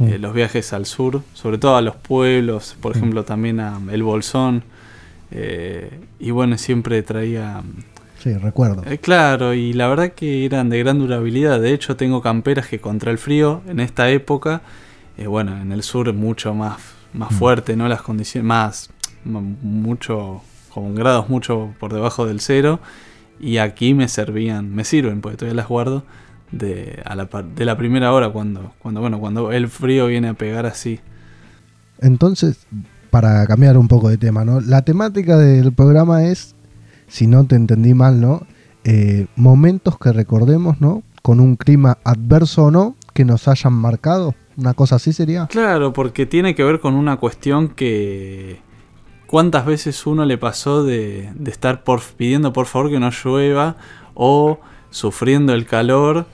eh, 0.00 0.18
mm. 0.18 0.20
los 0.20 0.34
viajes 0.34 0.72
al 0.72 0.86
sur, 0.86 1.22
sobre 1.34 1.58
todo 1.58 1.76
a 1.76 1.82
los 1.82 1.96
pueblos, 1.96 2.76
por 2.80 2.94
mm. 2.94 2.98
ejemplo 2.98 3.24
también 3.24 3.60
a 3.60 3.80
El 3.90 4.02
Bolsón, 4.02 4.62
eh, 5.30 5.90
y 6.18 6.30
bueno, 6.30 6.58
siempre 6.58 7.02
traía... 7.02 7.62
Sí, 8.22 8.32
recuerdo. 8.34 8.82
Eh, 8.86 8.98
claro, 8.98 9.54
y 9.54 9.72
la 9.72 9.88
verdad 9.88 10.12
que 10.12 10.44
eran 10.44 10.70
de 10.70 10.78
gran 10.80 10.98
durabilidad, 10.98 11.60
de 11.60 11.72
hecho 11.72 11.96
tengo 11.96 12.20
camperas 12.20 12.66
que 12.66 12.80
contra 12.80 13.10
el 13.10 13.18
frío, 13.18 13.62
en 13.68 13.80
esta 13.80 14.10
época, 14.10 14.60
bueno, 15.26 15.60
en 15.60 15.72
el 15.72 15.82
sur 15.82 16.12
mucho 16.12 16.54
más, 16.54 16.78
más 17.12 17.32
mm. 17.32 17.34
fuerte, 17.34 17.76
¿no? 17.76 17.88
Las 17.88 18.02
condiciones, 18.02 18.46
más, 18.46 18.90
mucho 19.24 20.42
con 20.72 20.94
grados 20.94 21.28
mucho 21.28 21.74
por 21.80 21.92
debajo 21.92 22.26
del 22.26 22.40
cero. 22.40 22.80
Y 23.40 23.58
aquí 23.58 23.94
me 23.94 24.08
servían, 24.08 24.74
me 24.74 24.84
sirven, 24.84 25.20
porque 25.20 25.36
todavía 25.36 25.56
las 25.56 25.68
guardo 25.68 26.04
de, 26.50 27.02
a 27.04 27.14
la, 27.14 27.28
de 27.54 27.64
la 27.64 27.76
primera 27.76 28.12
hora 28.12 28.30
cuando, 28.30 28.72
cuando, 28.78 29.00
bueno, 29.00 29.20
cuando 29.20 29.52
el 29.52 29.68
frío 29.68 30.06
viene 30.06 30.28
a 30.28 30.34
pegar 30.34 30.66
así. 30.66 31.00
Entonces, 32.00 32.66
para 33.10 33.46
cambiar 33.46 33.78
un 33.78 33.88
poco 33.88 34.08
de 34.08 34.18
tema, 34.18 34.44
¿no? 34.44 34.60
La 34.60 34.82
temática 34.82 35.36
del 35.36 35.72
programa 35.72 36.24
es, 36.24 36.54
si 37.06 37.26
no 37.26 37.44
te 37.44 37.56
entendí 37.56 37.94
mal, 37.94 38.20
¿no? 38.20 38.46
Eh, 38.84 39.26
momentos 39.36 39.98
que 39.98 40.12
recordemos, 40.12 40.80
¿no? 40.80 41.02
Con 41.22 41.40
un 41.40 41.56
clima 41.56 41.98
adverso 42.04 42.64
o 42.64 42.70
no, 42.70 42.96
que 43.18 43.24
nos 43.24 43.48
hayan 43.48 43.72
marcado. 43.72 44.36
Una 44.56 44.74
cosa 44.74 44.94
así 44.94 45.12
sería. 45.12 45.48
Claro, 45.48 45.92
porque 45.92 46.24
tiene 46.24 46.54
que 46.54 46.62
ver 46.62 46.78
con 46.78 46.94
una 46.94 47.16
cuestión 47.16 47.68
que... 47.70 48.60
¿Cuántas 49.26 49.66
veces 49.66 50.06
uno 50.06 50.24
le 50.24 50.38
pasó 50.38 50.84
de, 50.84 51.32
de 51.34 51.50
estar 51.50 51.82
por, 51.82 52.00
pidiendo 52.00 52.52
por 52.52 52.66
favor 52.66 52.92
que 52.92 53.00
no 53.00 53.10
llueva 53.10 53.74
o 54.14 54.60
sufriendo 54.90 55.52
el 55.52 55.66
calor 55.66 56.26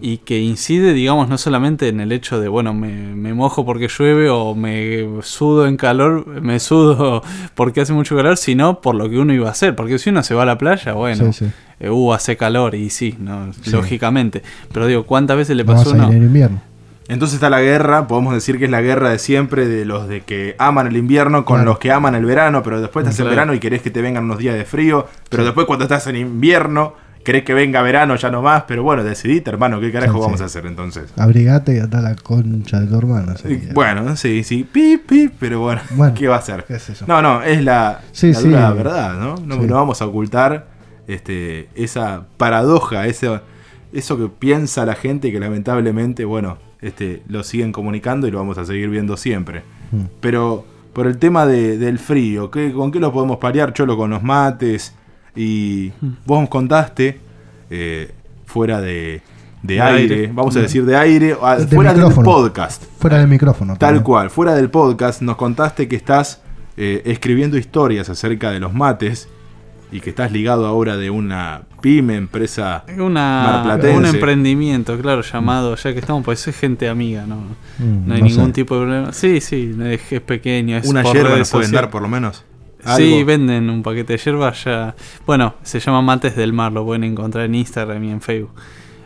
y 0.00 0.18
que 0.18 0.38
incide, 0.38 0.92
digamos, 0.92 1.28
no 1.28 1.36
solamente 1.36 1.88
en 1.88 2.00
el 2.00 2.12
hecho 2.12 2.40
de, 2.40 2.48
bueno, 2.48 2.72
me, 2.72 2.92
me, 3.14 3.34
mojo 3.34 3.64
porque 3.66 3.88
llueve 3.88 4.30
o 4.30 4.54
me 4.54 5.06
sudo 5.22 5.66
en 5.66 5.76
calor, 5.76 6.26
me 6.40 6.60
sudo 6.60 7.22
porque 7.54 7.80
hace 7.80 7.92
mucho 7.92 8.16
calor, 8.16 8.36
sino 8.36 8.80
por 8.80 8.94
lo 8.94 9.08
que 9.10 9.18
uno 9.18 9.32
iba 9.34 9.48
a 9.48 9.50
hacer. 9.52 9.74
Porque 9.74 9.98
si 9.98 10.10
uno 10.10 10.22
se 10.22 10.34
va 10.34 10.42
a 10.44 10.46
la 10.46 10.58
playa, 10.58 10.92
bueno, 10.92 11.32
Sí, 11.32 11.44
sí. 11.46 11.52
eh, 11.80 11.90
uh, 11.90 12.12
hace 12.12 12.36
calor 12.36 12.74
y 12.74 12.88
sí, 12.90 13.16
¿no? 13.18 13.52
Sí. 13.52 13.70
lógicamente. 13.72 14.42
Pero 14.72 14.86
digo, 14.86 15.04
¿cuántas 15.06 15.36
veces 15.36 15.56
le 15.56 15.64
pasó 15.64 15.90
a 15.92 15.96
ir 15.96 16.02
uno? 16.04 16.12
en 16.12 16.22
invierno. 16.22 16.62
Entonces 17.08 17.34
está 17.34 17.50
la 17.50 17.60
guerra, 17.60 18.06
podemos 18.06 18.32
decir 18.34 18.56
que 18.56 18.66
es 18.66 18.70
la 18.70 18.82
guerra 18.82 19.10
de 19.10 19.18
siempre 19.18 19.66
de 19.66 19.84
los 19.84 20.06
de 20.06 20.20
que 20.20 20.54
aman 20.58 20.86
el 20.86 20.96
invierno 20.96 21.44
con 21.44 21.56
Claro. 21.56 21.70
los 21.72 21.78
que 21.80 21.90
aman 21.90 22.14
el 22.14 22.24
verano, 22.24 22.62
pero 22.62 22.80
después 22.80 23.02
estás 23.04 23.18
en 23.18 23.24
Claro. 23.24 23.30
verano 23.34 23.54
y 23.54 23.58
querés 23.58 23.82
que 23.82 23.90
te 23.90 24.00
vengan 24.00 24.22
unos 24.24 24.38
días 24.38 24.54
de 24.54 24.64
frío, 24.64 25.08
pero 25.28 25.42
después 25.44 25.66
cuando 25.66 25.86
estás 25.86 26.06
en 26.06 26.14
invierno 26.14 26.94
querés 27.30 27.44
que 27.44 27.54
venga 27.54 27.80
verano 27.82 28.16
ya 28.16 28.28
no 28.30 28.42
más, 28.42 28.64
pero 28.66 28.82
bueno, 28.82 29.04
decidite 29.04 29.50
hermano, 29.50 29.78
¿qué 29.80 29.92
carajo 29.92 30.14
Sí, 30.14 30.18
sí. 30.18 30.24
vamos 30.24 30.40
a 30.40 30.44
hacer 30.46 30.66
entonces? 30.66 31.12
Abrigate 31.16 31.76
y 31.76 31.78
anda 31.78 32.00
a 32.00 32.02
la 32.02 32.14
concha 32.16 32.80
de 32.80 32.86
tu 32.88 33.36
sería. 33.36 33.72
Bueno, 33.72 34.16
sí, 34.16 34.42
sí, 34.42 34.64
pip, 34.64 35.06
pip, 35.06 35.32
pero 35.38 35.60
bueno, 35.60 35.80
Bueno, 35.94 36.14
¿qué 36.14 36.26
va 36.28 36.36
a 36.36 36.38
hacer? 36.40 36.64
No, 37.06 37.22
no, 37.22 37.42
es 37.42 37.62
la, 37.62 38.00
Sí, 38.12 38.32
la 38.32 38.40
dura 38.40 38.72
verdad, 38.72 39.18
¿no? 39.18 39.36
No, 39.36 39.74
vamos 39.74 40.02
a 40.02 40.06
ocultar 40.06 40.66
este, 41.06 41.68
esa 41.74 42.26
paradoja, 42.36 43.06
ese, 43.06 43.40
eso 43.92 44.18
que 44.18 44.28
piensa 44.28 44.84
la 44.84 44.94
gente 44.94 45.28
y 45.28 45.32
que 45.32 45.40
lamentablemente, 45.40 46.24
bueno, 46.24 46.58
este, 46.80 47.22
lo 47.28 47.42
siguen 47.44 47.72
comunicando 47.72 48.26
y 48.26 48.30
lo 48.30 48.38
vamos 48.38 48.58
a 48.58 48.64
seguir 48.64 48.88
viendo 48.90 49.16
siempre. 49.16 49.62
Mm. 49.92 50.02
Pero 50.20 50.64
por 50.92 51.06
el 51.06 51.18
tema 51.18 51.46
de- 51.46 51.78
del 51.78 51.98
frío, 51.98 52.50
¿qué, 52.50 52.72
¿con 52.72 52.90
qué 52.90 52.98
lo 53.00 53.12
podemos 53.12 53.36
paliar? 53.38 53.72
Cholo, 53.72 53.96
con 53.96 54.10
los 54.10 54.22
mates. 54.22 54.94
Y 55.36 55.92
vos 56.26 56.48
contaste, 56.48 57.20
eh, 57.70 58.10
fuera 58.46 58.80
de, 58.80 59.22
de 59.62 59.74
De 59.74 59.80
aire, 59.80 60.14
aire. 60.14 60.30
vamos 60.32 60.56
a 60.56 60.60
decir 60.60 60.84
de 60.84 60.96
aire, 60.96 61.36
a- 61.40 61.56
De 61.56 61.66
fuera 61.74 61.94
del 61.94 62.12
podcast. 62.12 62.82
Fuera 62.98 63.18
del 63.18 63.28
micrófono. 63.28 63.74
Tal 63.74 63.78
también. 63.90 64.02
cual, 64.04 64.30
fuera 64.30 64.54
del 64.54 64.70
podcast 64.70 65.22
nos 65.22 65.36
contaste 65.36 65.86
que 65.88 65.96
estás 65.96 66.42
eh, 66.76 67.02
escribiendo 67.04 67.58
historias 67.58 68.08
acerca 68.08 68.50
de 68.50 68.58
los 68.60 68.72
mates 68.74 69.28
y 69.92 70.00
que 70.00 70.10
estás 70.10 70.30
ligado 70.30 70.66
ahora 70.66 70.96
de 70.96 71.10
una 71.10 71.62
pyme, 71.80 72.14
empresa... 72.16 72.84
Una, 72.96 73.76
un 73.96 74.06
emprendimiento, 74.06 74.96
claro, 75.00 75.22
llamado, 75.22 75.74
ya 75.74 75.92
que 75.92 75.98
estamos, 75.98 76.24
pues 76.24 76.46
es 76.46 76.56
gente 76.56 76.88
amiga, 76.88 77.26
¿no? 77.26 77.36
Mm, 77.78 78.06
No 78.06 78.14
hay 78.14 78.20
no 78.20 78.26
ningún 78.28 78.46
sé. 78.46 78.52
tipo 78.52 78.76
de 78.76 78.82
problema. 78.82 79.12
Sí, 79.12 79.40
sí, 79.40 79.74
es, 79.84 80.12
es 80.12 80.20
pequeño. 80.20 80.76
Es 80.76 80.86
Una 80.88 81.02
yerba 81.02 81.36
nos 81.36 81.50
pueden 81.50 81.72
dar 81.72 81.90
por 81.90 82.02
lo 82.02 82.08
menos. 82.08 82.44
Sí, 82.96 83.14
¿Algo? 83.14 83.26
venden 83.26 83.70
un 83.70 83.82
paquete 83.82 84.14
de 84.14 84.18
yerba 84.18 84.52
ya. 84.52 84.94
Bueno, 85.26 85.54
se 85.62 85.80
llama 85.80 86.02
Mates 86.02 86.36
del 86.36 86.52
Mar, 86.52 86.72
lo 86.72 86.84
pueden 86.84 87.04
encontrar 87.04 87.44
en 87.44 87.54
Instagram 87.54 88.02
y 88.04 88.10
en 88.10 88.20
Facebook. 88.20 88.52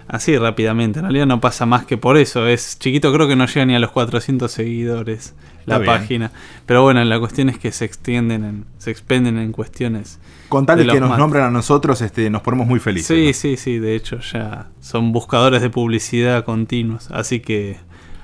Así 0.07 0.37
rápidamente, 0.37 0.99
en 0.99 1.07
realidad 1.07 1.26
no 1.26 1.40
pasa 1.40 1.66
más 1.66 1.87
que 1.87 1.97
por 1.97 2.16
eso. 2.16 2.47
Es 2.47 2.78
chiquito, 2.78 3.12
creo 3.12 3.26
que 3.26 3.37
no 3.37 3.47
llega 3.47 3.64
ni 3.66 3.75
a 3.75 3.78
los 3.78 3.90
400 3.90 4.50
seguidores 4.52 5.35
la 5.66 5.78
bien. 5.78 5.87
página. 5.87 6.31
Pero 6.66 6.83
bueno, 6.83 7.02
la 7.04 7.19
cuestión 7.19 7.49
es 7.49 7.59
que 7.59 7.73
se 7.73 7.85
extienden, 7.85 8.45
en, 8.45 8.64
se 8.78 8.90
expenden 8.90 9.38
en 9.38 9.52
cuestiones. 9.52 10.21
Con 10.49 10.66
tal 10.66 10.78
de 10.78 10.87
que 10.87 11.00
nos 11.00 11.09
mates. 11.09 11.19
nombren 11.19 11.45
a 11.45 11.50
nosotros, 11.50 12.00
este, 12.02 12.28
nos 12.31 12.43
ponemos 12.43 12.66
muy 12.66 12.81
felices. 12.81 13.07
Sí, 13.07 13.28
¿no? 13.28 13.33
sí, 13.33 13.57
sí, 13.57 13.78
de 13.78 13.95
hecho 13.97 14.19
ya 14.21 14.69
son 14.81 15.12
buscadores 15.12 15.62
de 15.62 15.71
publicidad 15.71 16.45
continuos, 16.45 17.11
así 17.11 17.40
que 17.40 17.78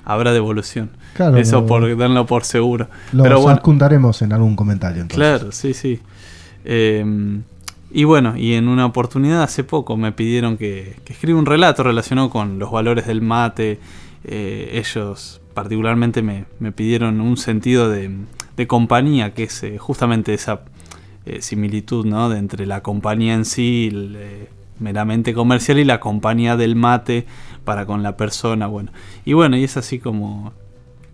habrá 0.05 0.33
devolución. 0.33 0.91
Claro, 1.15 1.37
Eso 1.37 1.61
lo- 1.61 1.67
por 1.67 1.97
darlo 1.97 2.27
por 2.27 2.45
seguro. 2.45 2.89
Los 3.13 3.23
Pero 3.25 3.41
bueno, 3.41 3.57
en 4.23 4.33
algún 4.33 4.57
comentario. 4.57 5.03
Entonces. 5.03 5.17
Claro, 5.17 5.53
sí, 5.53 5.75
sí. 5.75 6.01
Eh, 6.65 7.05
y 7.93 8.05
bueno, 8.05 8.37
y 8.37 8.55
en 8.55 8.69
una 8.69 8.87
oportunidad 8.87 9.43
hace 9.43 9.65
poco 9.65 9.97
me 9.97 10.13
pidieron 10.13 10.57
que, 10.57 10.97
que 11.05 11.13
escriba 11.13 11.39
un 11.39 11.47
relato 11.47 11.83
relacionado 11.83 12.31
con 12.31 12.59
los 12.59 12.71
valores 12.71 13.07
del 13.07 13.21
mate. 13.23 13.81
Eh, 14.25 14.71
ellos 14.75 15.41
particularmente 15.55 16.23
me, 16.23 16.45
me 16.61 16.71
pidieron 16.73 17.21
un 17.21 17.37
sentido 17.37 17.89
de, 17.89 18.11
de 18.57 18.67
compañía, 18.67 19.35
que 19.35 19.45
es 19.45 19.63
eh, 19.65 19.79
justamente 19.79 20.35
esa 20.35 20.61
similitud 21.41 22.07
¿no? 22.07 22.29
de 22.29 22.39
entre 22.39 22.67
la 22.67 22.83
compañía 22.83 23.35
en 23.35 23.45
sí, 23.45 23.89
el, 23.93 24.17
meramente 24.79 25.35
comercial, 25.35 25.79
y 25.79 25.85
la 25.85 26.01
compañía 26.01 26.57
del 26.57 26.75
mate 26.77 27.27
para 27.65 27.87
con 27.87 28.03
la 28.03 28.17
persona. 28.17 28.67
Bueno, 28.67 28.93
y 29.25 29.33
bueno, 29.33 29.57
y 29.57 29.65
es 29.65 29.77
así 29.77 29.99
como 29.99 30.53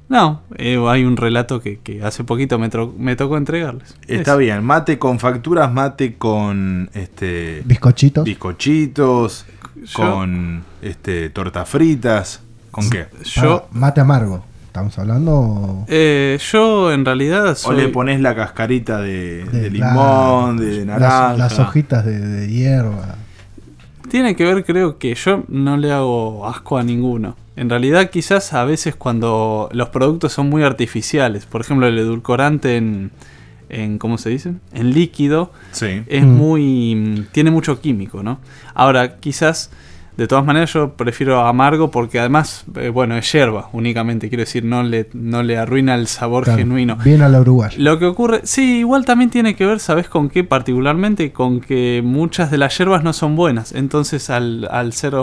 no, 0.09 0.43
eh, 0.57 0.79
hay 0.89 1.05
un 1.05 1.17
relato 1.17 1.61
que, 1.61 1.81
que 1.81 2.05
hace 2.05 2.23
poquito 2.23 2.59
me, 2.61 2.71
me 2.97 3.17
tocó 3.17 3.37
entregarles. 3.37 3.97
Está 4.07 4.33
Eso. 4.33 4.39
bien, 4.39 4.63
mate 4.65 4.99
con 5.01 5.19
facturas, 5.19 5.73
mate 5.73 6.15
con 6.15 6.91
este 6.95 7.63
Bizcochitos. 7.65 8.25
bizcochitos, 8.25 9.47
Yo- 9.85 9.95
con 10.13 10.63
este 10.83 11.29
tortas 11.31 11.69
fritas, 11.69 12.41
¿con 12.71 12.89
qué? 12.89 13.07
Yo, 13.25 13.65
Ah, 13.65 13.69
mate 13.73 14.01
amargo. 14.01 14.45
Estamos 14.67 14.99
hablando. 14.99 15.85
eh, 15.89 16.39
yo 16.53 16.93
en 16.93 17.05
realidad 17.07 17.49
O 17.53 17.55
soy... 17.55 17.77
le 17.79 17.89
pones 17.89 18.21
la 18.21 18.35
cascarita 18.37 19.01
de, 19.01 19.45
de 19.47 19.71
limón, 19.71 20.59
de 20.59 20.85
las- 20.85 20.87
naranja. 21.01 21.33
Las, 21.37 21.59
hojitas 21.59 22.05
de, 22.05 22.19
de 22.21 22.49
hierba. 22.49 23.17
Tiene 24.11 24.37
que 24.37 24.45
ver, 24.45 24.65
creo 24.65 24.99
que 24.99 25.15
yo 25.15 25.45
no 25.49 25.77
le 25.77 25.93
hago 25.93 26.47
asco 26.47 26.79
a 26.79 26.83
ninguno. 26.83 27.37
En 27.57 27.71
realidad, 27.71 28.11
quizás 28.11 28.53
a 28.53 28.65
veces 28.65 28.95
cuando 28.97 29.69
los 29.73 29.89
productos 29.89 30.33
son 30.33 30.49
muy 30.51 30.63
artificiales, 30.63 31.47
por 31.47 31.61
ejemplo, 31.63 31.87
el 31.87 31.99
edulcorante 31.99 32.77
en, 32.77 33.11
en 33.69 33.99
¿cómo 33.99 34.19
se 34.19 34.31
dice? 34.31 34.53
En 34.73 34.93
líquido, 34.93 35.51
Sí. 35.73 36.03
es 36.07 36.25
Mm. 36.25 36.29
muy 36.37 37.27
tiene 37.33 37.51
mucho 37.51 37.81
químico, 37.81 38.23
¿no? 38.23 38.39
Ahora, 38.75 39.17
quizás 39.17 39.71
de 40.17 40.27
todas 40.27 40.45
maneras 40.45 40.73
yo 40.73 40.93
prefiero 40.93 41.41
amargo 41.41 41.91
porque 41.91 42.19
además 42.19 42.65
eh, 42.77 42.89
bueno, 42.89 43.17
es 43.17 43.31
hierba 43.31 43.69
únicamente, 43.73 44.29
quiero 44.29 44.43
decir, 44.43 44.65
no 44.65 44.83
le 44.83 45.09
no 45.13 45.43
le 45.43 45.59
arruina 45.59 45.95
el 45.95 46.07
sabor 46.07 46.45
Claro, 46.45 46.59
genuino. 46.59 46.97
Bien 47.05 47.23
a 47.23 47.29
la 47.29 47.41
uruguaya. 47.41 47.77
Lo 47.79 47.99
que 47.99 48.07
ocurre, 48.07 48.41
sí, 48.45 48.79
igual 48.79 49.05
también 49.05 49.31
tiene 49.31 49.55
que 49.57 49.67
ver, 49.67 49.81
¿sabes 49.81 50.09
con 50.09 50.29
qué? 50.29 50.45
Particularmente 50.45 51.33
con 51.33 51.61
que 51.61 52.03
muchas 52.05 52.51
de 52.51 52.59
las 52.59 52.77
hierbas 52.77 53.03
no 53.03 53.13
son 53.13 53.37
buenas. 53.37 53.73
Entonces, 53.73 54.31
al, 54.31 54.69
al 54.71 54.93
ser 54.93 55.15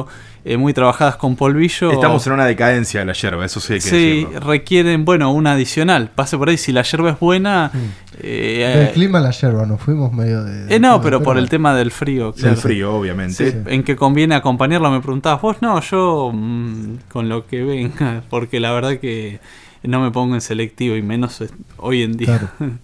eh, 0.45 0.57
muy 0.57 0.73
trabajadas 0.73 1.15
con 1.15 1.35
polvillo. 1.37 1.91
Estamos 1.91 2.27
en 2.27 2.33
una 2.33 2.45
decadencia 2.45 2.99
de 2.99 3.05
la 3.05 3.13
yerba, 3.13 3.45
eso 3.45 3.59
sí 3.61 3.73
hay 3.73 3.79
que 3.79 3.89
Sí, 3.89 3.95
decirlo. 4.25 4.39
requieren, 4.41 5.05
bueno, 5.05 5.31
un 5.31 5.47
adicional. 5.47 6.09
Pase 6.13 6.37
por 6.37 6.49
ahí, 6.49 6.57
si 6.57 6.71
la 6.73 6.81
yerba 6.81 7.11
es 7.11 7.19
buena. 7.19 7.71
eh, 8.19 8.73
Del 8.87 8.91
clima 8.91 9.19
a 9.19 9.21
la 9.21 9.31
yerba, 9.31 9.65
nos 9.65 9.79
fuimos 9.81 10.11
medio 10.11 10.43
de. 10.43 10.75
eh, 10.75 10.79
no, 10.79 10.97
de- 10.97 11.03
pero 11.03 11.23
por 11.23 11.37
el 11.37 11.47
tema 11.49 11.73
del 11.73 11.91
frío. 11.91 12.31
Del 12.33 12.41
claro. 12.41 12.57
frío, 12.57 12.93
obviamente. 12.93 13.51
Sí, 13.51 13.57
En 13.67 13.83
que 13.83 13.95
conviene 13.95 14.35
acompañarlo, 14.35 14.91
me 14.91 14.99
preguntabas 14.99 15.41
vos. 15.41 15.57
No, 15.61 15.79
yo 15.81 16.31
mm, 16.33 16.95
con 17.09 17.29
lo 17.29 17.47
que 17.47 17.63
venga, 17.63 18.21
porque 18.29 18.59
la 18.59 18.71
verdad 18.73 18.97
que 18.97 19.39
no 19.83 20.01
me 20.01 20.11
pongo 20.11 20.35
en 20.35 20.41
selectivo 20.41 20.95
y 20.95 21.01
menos 21.01 21.39
eh, 21.41 21.49
hoy 21.77 22.03
en 22.03 22.17
día. 22.17 22.39
Claro. 22.57 22.73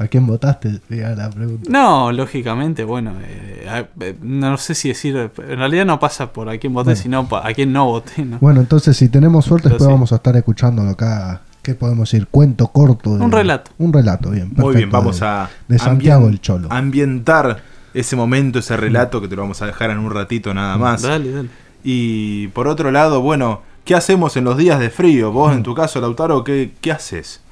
¿A 0.00 0.08
quién 0.08 0.26
votaste? 0.26 0.80
Sería 0.88 1.10
la 1.10 1.28
pregunta. 1.28 1.70
No, 1.70 2.10
lógicamente, 2.10 2.84
bueno, 2.84 3.12
eh, 3.22 3.84
eh, 4.00 4.16
no 4.22 4.56
sé 4.56 4.74
si 4.74 4.88
decir, 4.88 5.14
en 5.16 5.58
realidad 5.58 5.84
no 5.84 6.00
pasa 6.00 6.32
por 6.32 6.48
a 6.48 6.56
quién 6.58 6.72
voté, 6.72 6.94
Bueno. 6.94 7.02
sino 7.02 7.28
a 7.30 7.52
quién 7.52 7.72
no 7.72 7.84
voté, 7.84 8.24
¿no? 8.24 8.38
Bueno, 8.40 8.60
entonces 8.60 8.96
si 8.96 9.08
tenemos 9.10 9.44
suerte, 9.44 9.68
después 9.68 9.86
sí. 9.86 9.92
vamos 9.92 10.10
a 10.12 10.16
estar 10.16 10.34
escuchándolo 10.36 10.90
acá. 10.90 11.42
¿Qué 11.62 11.74
podemos 11.74 12.10
decir? 12.10 12.26
Cuento 12.28 12.68
corto. 12.68 13.18
de- 13.18 13.22
Un 13.24 13.30
relato. 13.30 13.70
Un 13.76 13.92
relato, 13.92 14.30
bien. 14.30 14.50
Muy 14.56 14.74
bien, 14.74 14.90
vamos 14.90 15.20
de- 15.20 15.26
a 15.26 15.50
De 15.68 15.78
Santiago 15.78 16.28
el 16.28 16.40
Cholo. 16.40 16.68
ambientar 16.72 17.62
ese 17.92 18.16
momento, 18.16 18.60
ese 18.60 18.78
relato 18.78 19.20
que 19.20 19.28
te 19.28 19.36
lo 19.36 19.42
vamos 19.42 19.60
a 19.60 19.66
dejar 19.66 19.90
en 19.90 19.98
un 19.98 20.10
ratito 20.10 20.54
nada 20.54 20.78
más. 20.78 21.02
Dale, 21.02 21.30
dale. 21.30 21.48
Y 21.84 22.48
por 22.48 22.68
otro 22.68 22.90
lado, 22.90 23.20
bueno, 23.20 23.60
¿qué 23.84 23.94
hacemos 23.94 24.38
en 24.38 24.44
los 24.44 24.56
días 24.56 24.80
de 24.80 24.88
frío? 24.88 25.32
Vos, 25.32 25.52
en 25.54 25.62
tu 25.62 25.74
caso, 25.74 26.00
Lautaro, 26.00 26.42
¿qué, 26.42 26.72
qué 26.80 26.92
haces? 26.92 27.42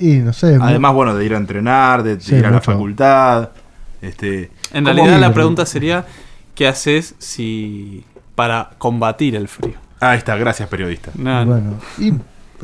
Y 0.00 0.16
no 0.18 0.32
sé. 0.32 0.58
mu- 0.58 0.64
Además, 0.64 0.94
bueno, 0.94 1.14
de 1.14 1.24
ir 1.24 1.34
a 1.34 1.36
entrenar, 1.36 2.02
de, 2.02 2.16
de 2.16 2.22
Sí, 2.22 2.34
ir 2.34 2.46
a 2.46 2.50
la 2.50 2.56
mucho. 2.56 2.72
facultad. 2.72 3.50
Este, 4.02 4.50
En 4.72 4.84
¿cómo- 4.84 4.94
realidad 4.96 5.20
la 5.20 5.32
pregunta 5.34 5.66
sería, 5.66 6.06
¿qué 6.54 6.66
haces 6.66 7.14
si 7.18 8.04
para 8.34 8.70
combatir 8.78 9.36
el 9.36 9.46
frío? 9.48 9.74
Ah, 10.00 10.10
ahí 10.12 10.18
está, 10.18 10.36
gracias, 10.36 10.68
periodista. 10.70 11.10
No, 11.14 11.44
no. 11.44 11.50
Bueno, 11.52 11.74
y 11.98 12.14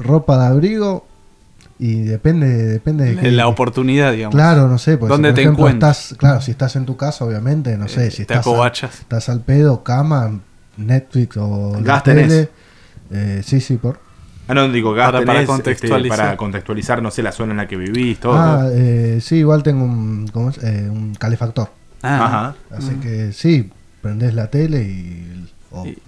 ropa 0.00 0.38
de 0.38 0.46
abrigo. 0.46 1.06
Y 1.78 2.04
depende, 2.04 2.46
depende 2.48 3.04
de 3.04 3.14
La- 3.16 3.20
qué- 3.20 3.30
la 3.32 3.48
oportunidad, 3.48 4.12
digamos. 4.12 4.34
Claro, 4.34 4.66
no 4.66 4.78
sé. 4.78 4.96
Porque 4.96 5.12
¿Dónde 5.12 5.28
si, 5.28 5.32
por 5.32 5.34
te 5.34 5.40
ejemplo, 5.42 5.64
encuentras? 5.66 5.98
estás, 6.04 6.18
claro, 6.18 6.40
si 6.40 6.50
estás 6.52 6.74
en 6.76 6.86
tu 6.86 6.96
casa, 6.96 7.22
obviamente, 7.26 7.76
no 7.76 7.86
sé, 7.86 8.06
Eh, 8.06 8.10
si 8.10 8.16
te 8.18 8.22
estás, 8.22 8.38
a- 8.38 8.40
acobachas. 8.40 9.00
estás 9.00 9.28
al 9.28 9.42
pedo, 9.42 9.82
cama, 9.82 10.40
Netflix 10.78 11.36
o 11.36 11.74
la 11.74 11.80
Gas 11.82 12.02
tenés. 12.04 12.28
tele. 12.28 12.50
eh, 13.10 13.42
sí, 13.44 13.60
sí, 13.60 13.76
por. 13.76 14.00
Ah, 14.48 14.54
no, 14.54 14.68
digo, 14.70 14.92
gas 14.94 15.10
Para- 15.12 15.32
este, 15.34 15.46
contextualizar. 15.46 16.18
para 16.18 16.36
contextualizar, 16.36 17.02
no 17.02 17.10
sé, 17.10 17.22
la 17.22 17.32
zona 17.32 17.50
en 17.52 17.56
la 17.58 17.66
que 17.68 17.76
vivís, 17.76 18.18
todo. 18.20 18.34
Ah, 18.36 18.68
eh, 18.72 19.18
sí, 19.20 19.36
igual 19.36 19.62
tengo 19.62 19.84
un, 19.84 20.28
¿cómo 20.32 20.50
es? 20.50 20.58
Eh, 20.62 20.88
un 20.90 21.14
calefactor. 21.14 21.70
Ah, 22.02 22.24
Ajá. 22.24 22.54
Así 22.76 22.94
que 22.96 23.32
sí, 23.32 23.70
prendés 24.02 24.34
la 24.34 24.48
tele 24.50 24.82
y, 24.82 25.32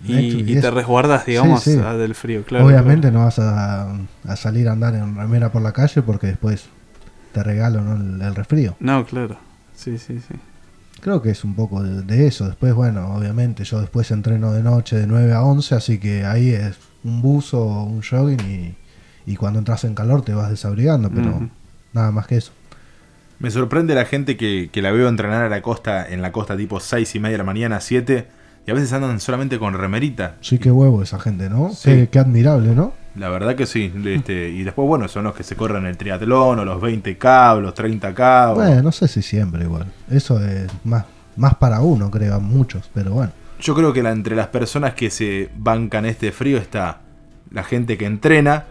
Y, 0.06 0.60
te 0.60 0.70
resguardas, 0.70 1.26
digamos, 1.26 1.62
Sí, 1.62 1.74
sí. 1.74 1.78
a- 1.84 1.94
del 1.94 2.14
frío, 2.14 2.42
claro. 2.44 2.64
Obviamente 2.66 3.10
no 3.10 3.24
vas 3.24 3.38
a, 3.38 3.88
a 4.26 4.36
salir 4.36 4.68
a 4.68 4.72
andar 4.72 4.94
en 4.94 5.14
remera 5.16 5.50
por 5.52 5.60
la 5.62 5.72
calle 5.72 6.00
porque 6.02 6.28
después 6.28 6.66
te 7.32 7.42
regalo 7.42 7.82
¿no? 7.82 7.96
el, 7.96 8.22
el 8.22 8.34
resfrío. 8.34 8.76
No, 8.80 9.04
claro. 9.04 9.36
Sí, 9.74 9.98
sí, 9.98 10.20
sí. 10.26 10.34
Creo 11.00 11.20
que 11.22 11.30
es 11.30 11.44
un 11.44 11.54
poco 11.54 11.82
de, 11.82 12.02
de 12.02 12.26
eso. 12.26 12.46
Después, 12.46 12.72
bueno, 12.74 13.14
obviamente 13.14 13.64
yo 13.64 13.80
después 13.80 14.10
entreno 14.10 14.52
de 14.52 14.62
noche 14.62 14.96
de 14.96 15.06
9 15.06 15.32
a 15.34 15.42
11, 15.42 15.74
así 15.74 15.98
que 15.98 16.24
ahí 16.24 16.50
es 16.50 16.76
un 17.04 17.22
buzo 17.22 17.60
o 17.62 17.84
un 17.84 18.02
jogging 18.02 18.40
y, 18.40 18.74
y 19.30 19.36
cuando 19.36 19.58
entras 19.58 19.84
en 19.84 19.94
calor 19.94 20.22
te 20.22 20.34
vas 20.34 20.50
desabrigando, 20.50 21.10
pero 21.10 21.48
nada 21.92 22.10
más 22.10 22.26
que 22.26 22.36
eso. 22.36 22.52
Me 23.38 23.50
sorprende 23.50 23.94
la 23.94 24.04
gente 24.04 24.36
que, 24.36 24.68
que 24.72 24.82
la 24.82 24.90
veo 24.90 25.08
entrenar 25.08 25.44
a 25.44 25.48
la 25.48 25.62
costa, 25.62 26.08
en 26.08 26.22
la 26.22 26.32
costa 26.32 26.56
tipo 26.56 26.80
6 26.80 27.14
y 27.14 27.20
media 27.20 27.32
de 27.34 27.38
la 27.38 27.44
mañana, 27.44 27.80
7, 27.80 28.26
y 28.66 28.70
a 28.70 28.74
veces 28.74 28.92
andan 28.92 29.20
solamente 29.20 29.58
con 29.60 29.74
remerita. 29.74 30.36
Sí, 30.40 30.58
qué 30.58 30.70
huevo 30.72 31.02
esa 31.02 31.20
gente, 31.20 31.48
¿no? 31.48 31.70
Sí. 31.72 31.90
Qué, 31.90 32.08
qué 32.10 32.18
admirable, 32.18 32.74
¿no? 32.74 32.92
La 33.14 33.28
verdad 33.30 33.54
que 33.54 33.66
sí. 33.66 33.92
Este, 34.04 34.48
y 34.50 34.62
después, 34.64 34.86
bueno, 34.88 35.06
son 35.08 35.24
los 35.24 35.34
que 35.34 35.42
se 35.44 35.54
corren 35.56 35.86
el 35.86 35.96
triatlón, 35.96 36.58
o 36.58 36.64
los 36.64 36.82
20K, 36.82 37.56
o 37.56 37.60
los 37.60 37.74
30K. 37.74 38.50
o- 38.52 38.54
Bueno, 38.56 38.82
no 38.82 38.92
sé 38.92 39.06
si 39.08 39.22
siempre 39.22 39.62
igual. 39.64 39.86
Eso 40.10 40.44
es 40.44 40.66
más, 40.84 41.04
más 41.36 41.54
para 41.54 41.80
uno, 41.80 42.10
creo, 42.10 42.34
a 42.34 42.38
muchos, 42.40 42.90
pero 42.92 43.12
bueno. 43.12 43.30
Yo 43.60 43.74
creo 43.74 43.92
que 43.92 44.02
la- 44.02 44.12
entre 44.12 44.36
las 44.36 44.48
personas 44.48 44.94
que 44.94 45.10
se 45.10 45.48
bancan 45.56 46.04
este 46.06 46.32
frío 46.32 46.58
está 46.58 47.00
la 47.50 47.64
gente 47.64 47.96
que 47.98 48.06
entrena 48.06 48.66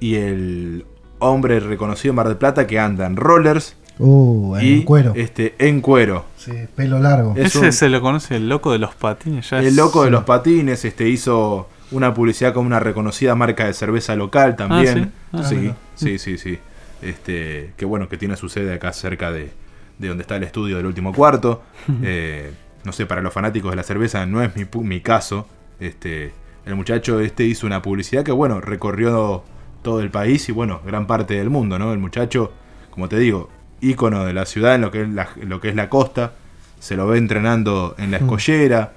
y 0.00 0.14
el 0.14 0.86
hombre 1.18 1.60
reconocido 1.60 2.12
en 2.12 2.16
Mar 2.16 2.28
del 2.28 2.36
Plata 2.38 2.66
que 2.66 2.78
anda 2.78 3.06
en 3.06 3.16
rollers 3.16 3.76
Uh, 4.02 4.56
en 4.56 4.64
y 4.78 4.84
cuero. 4.84 5.12
Este, 5.14 5.54
en 5.58 5.82
cuero. 5.82 6.24
Sí, 6.38 6.52
pelo 6.74 6.98
largo. 7.00 7.34
Es 7.36 7.54
Ese 7.54 7.66
un- 7.66 7.72
se 7.74 7.90
lo 7.90 8.00
conoce 8.00 8.36
el 8.36 8.48
loco 8.48 8.72
de 8.72 8.78
los 8.78 8.94
patines. 8.94 9.50
Ya 9.50 9.58
El 9.58 9.66
es- 9.66 9.76
loco 9.76 10.04
de 10.04 10.10
los 10.10 10.24
patines 10.24 10.86
este, 10.86 11.06
hizo 11.06 11.68
una 11.90 12.14
publicidad 12.14 12.54
con 12.54 12.64
una 12.64 12.80
reconocida 12.80 13.34
marca 13.34 13.66
de 13.66 13.74
cerveza 13.74 14.16
local 14.16 14.56
también. 14.56 15.12
Ah, 15.32 15.42
¿sí? 15.44 15.68
Ah, 15.70 15.76
sí, 15.96 16.18
sí, 16.18 16.38
sí. 16.38 16.58
Este, 17.02 17.72
que 17.76 17.84
bueno, 17.84 18.08
que 18.08 18.16
tiene 18.16 18.36
su 18.36 18.48
sede 18.48 18.72
acá 18.72 18.90
cerca 18.94 19.30
de, 19.32 19.50
de 19.98 20.08
donde 20.08 20.22
está 20.22 20.36
el 20.36 20.44
estudio 20.44 20.78
del 20.78 20.86
último 20.86 21.12
cuarto. 21.12 21.62
Eh, 22.02 22.52
no 22.84 22.92
sé, 22.92 23.06
para 23.06 23.20
los 23.22 23.32
fanáticos 23.32 23.70
de 23.72 23.76
la 23.76 23.82
cerveza 23.82 24.24
no 24.26 24.42
es 24.42 24.54
mi, 24.56 24.66
mi 24.82 25.00
caso. 25.00 25.46
Este, 25.80 26.32
el 26.66 26.74
muchacho 26.76 27.20
este 27.20 27.44
hizo 27.44 27.66
una 27.66 27.82
publicidad 27.82 28.22
que 28.24 28.32
bueno, 28.32 28.60
recorrió 28.60 29.42
todo 29.82 30.00
el 30.00 30.10
país 30.10 30.48
y 30.48 30.52
bueno, 30.52 30.80
gran 30.84 31.06
parte 31.06 31.34
del 31.34 31.48
mundo, 31.50 31.78
¿no? 31.78 31.92
El 31.92 31.98
muchacho, 31.98 32.52
como 32.90 33.08
te 33.08 33.18
digo, 33.18 33.48
ícono 33.80 34.24
de 34.24 34.32
la 34.34 34.44
ciudad 34.46 34.74
en 34.74 34.82
lo 34.82 34.90
que 34.90 35.02
es 35.02 35.08
la, 35.08 35.28
lo 35.42 35.60
que 35.60 35.70
es 35.70 35.74
la 35.74 35.88
costa, 35.88 36.32
se 36.78 36.96
lo 36.96 37.06
ve 37.06 37.18
entrenando 37.18 37.94
en 37.98 38.10
la 38.10 38.18
Mm. 38.18 38.22
escollera, 38.24 38.92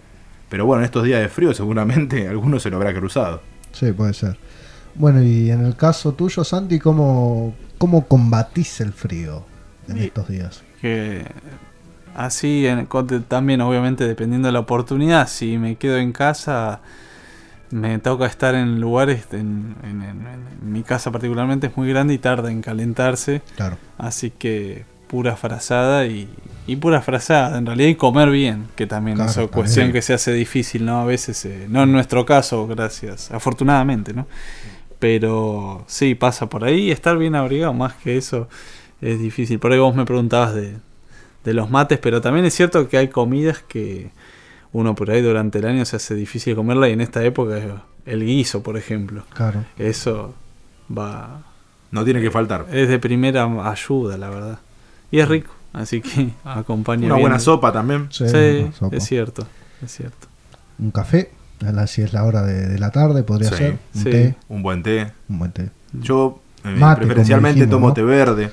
pero 0.50 0.66
bueno, 0.66 0.82
en 0.82 0.86
estos 0.86 1.04
días 1.06 1.22
de 1.22 1.30
frío 1.30 1.54
seguramente 1.54 2.28
alguno 2.30 2.60
se 2.60 2.70
lo 2.70 2.78
habrá 2.78 2.94
cruzado. 2.94 3.42
Sí, 3.72 3.92
puede 3.94 4.13
ser. 4.13 4.38
Bueno, 4.96 5.24
y 5.24 5.50
en 5.50 5.66
el 5.66 5.75
caso 5.75 6.13
tuyo, 6.13 6.44
Santi, 6.44 6.80
¿cómo, 6.80 7.56
cómo 7.78 8.06
combatís 8.08 8.82
el 8.82 8.94
frío 8.94 9.44
en 9.88 9.98
Y- 9.98 10.04
estos 10.06 10.28
días? 10.28 10.62
que 10.82 11.24
así 12.15 12.65
en, 12.67 12.88
también 13.27 13.62
obviamente 13.62 14.08
dependiendo 14.08 14.48
de 14.48 14.51
la 14.51 14.60
oportunidad 14.60 15.27
si 15.27 15.58
me 15.58 15.75
quedo 15.75 15.98
en 15.98 16.12
casa 16.12 16.82
me 17.72 17.98
toca 18.00 18.25
estar 18.27 18.53
en 18.55 18.79
lugares 18.79 19.25
en, 19.32 19.75
en- 19.84 20.01
en- 20.03 20.27
en 20.62 20.72
mi 20.72 20.84
casa 20.84 21.12
particularmente 21.12 21.67
es 21.67 21.77
muy 21.77 21.89
grande 21.89 22.13
y 22.13 22.17
tarda 22.20 22.51
en 22.51 22.62
calentarse. 22.62 23.41
Claro. 23.56 23.78
así 23.97 24.30
que 24.32 24.86
pura 25.08 25.36
frazada 25.36 26.06
y, 26.06 26.28
y 26.67 26.76
pura 26.76 27.02
frazada 27.02 27.58
en 27.58 27.65
realidad 27.65 27.89
y 27.89 27.95
comer 27.95 28.30
bien 28.30 28.67
que 28.76 28.88
también 28.88 29.17
Claro, 29.17 29.32
es 29.32 29.38
una 29.38 29.47
cuestión 29.47 29.91
que 29.91 30.02
se 30.02 30.13
hace 30.13 30.34
difícil 30.34 30.86
no 30.86 31.02
a 31.02 31.06
veces 31.06 31.43
eh, 31.45 31.67
no 31.69 31.84
en 31.84 31.91
nuestro 31.91 32.26
caso 32.26 32.65
gracias 32.67 33.32
afortunadamente 33.32 34.13
no 34.13 34.28
pero 34.99 35.84
sí 35.88 36.15
pasa 36.15 36.47
por 36.47 36.63
ahí 36.63 36.89
estar 36.91 37.17
bien 37.17 37.36
abrigado 37.36 37.73
más 37.73 37.93
que 37.95 38.17
eso 38.17 38.47
es 39.02 39.19
difícil. 39.19 39.60
Por 39.60 39.73
ahí 39.73 39.80
vos 39.80 39.93
me 39.95 40.06
preguntabas 40.06 40.56
de, 40.56 40.78
de 41.43 41.53
los 41.53 41.69
mates 41.69 41.99
pero 41.99 42.21
también 42.21 42.45
es 42.45 42.53
cierto 42.53 42.88
que 42.88 42.97
hay 42.97 43.08
comidas 43.10 43.60
que 43.67 44.12
uno 44.71 44.95
por 44.95 45.12
ahí 45.12 45.21
durante 45.21 45.60
el 45.60 45.65
año 45.65 45.86
se 45.86 45.97
hace 45.97 46.15
difícil 46.15 46.56
comerla 46.56 46.89
y 46.89 46.93
en 46.93 47.01
esta 47.01 47.23
época 47.23 47.58
es 47.58 47.65
el 48.06 48.25
guiso 48.25 48.63
por 48.63 48.77
ejemplo 48.77 49.23
Claro. 49.34 49.63
eso 49.77 50.34
va 50.95 51.41
No 51.91 52.03
tiene 52.03 52.21
que 52.21 52.32
faltar. 52.32 52.65
es 52.71 52.88
de 52.89 52.99
primera 52.99 53.43
ayuda 53.69 54.17
la 54.17 54.29
verdad 54.29 54.60
y 55.12 55.19
es 55.19 55.27
rico 55.27 55.51
así 55.73 56.01
que 56.01 56.29
acompaña 56.45 57.06
Una 57.06 57.15
bien. 57.15 57.23
buena 57.23 57.39
sopa 57.39 57.71
también. 57.71 58.08
Sí, 58.12 58.27
sí 58.29 58.69
sopa. 58.77 58.95
es 58.95 59.03
cierto 59.06 59.45
es 59.84 59.91
cierto 59.91 60.27
Un 60.79 60.91
café, 60.91 61.29
a 61.65 61.71
la- 61.71 61.88
si 61.88 62.01
es 62.01 62.13
la 62.13 62.23
hora 62.23 62.41
de, 62.43 62.67
de 62.67 62.79
la 62.79 62.89
tarde, 62.91 63.23
podría 63.23 63.49
Sí, 63.49 63.56
ser. 63.56 63.77
Un 63.95 64.01
sí. 64.03 64.10
té, 64.10 64.36
Un 64.49 64.63
buen 64.63 64.82
té. 64.82 65.12
un 65.29 65.39
buen 65.39 65.51
té. 65.51 65.69
Yo 65.93 66.41
eh, 66.63 66.69
Mate, 66.75 67.01
preferencialmente 67.01 67.60
dijimos, 67.62 67.71
tomo 67.75 67.88
¿no? 67.89 67.93
té 67.93 68.01
verde. 68.01 68.49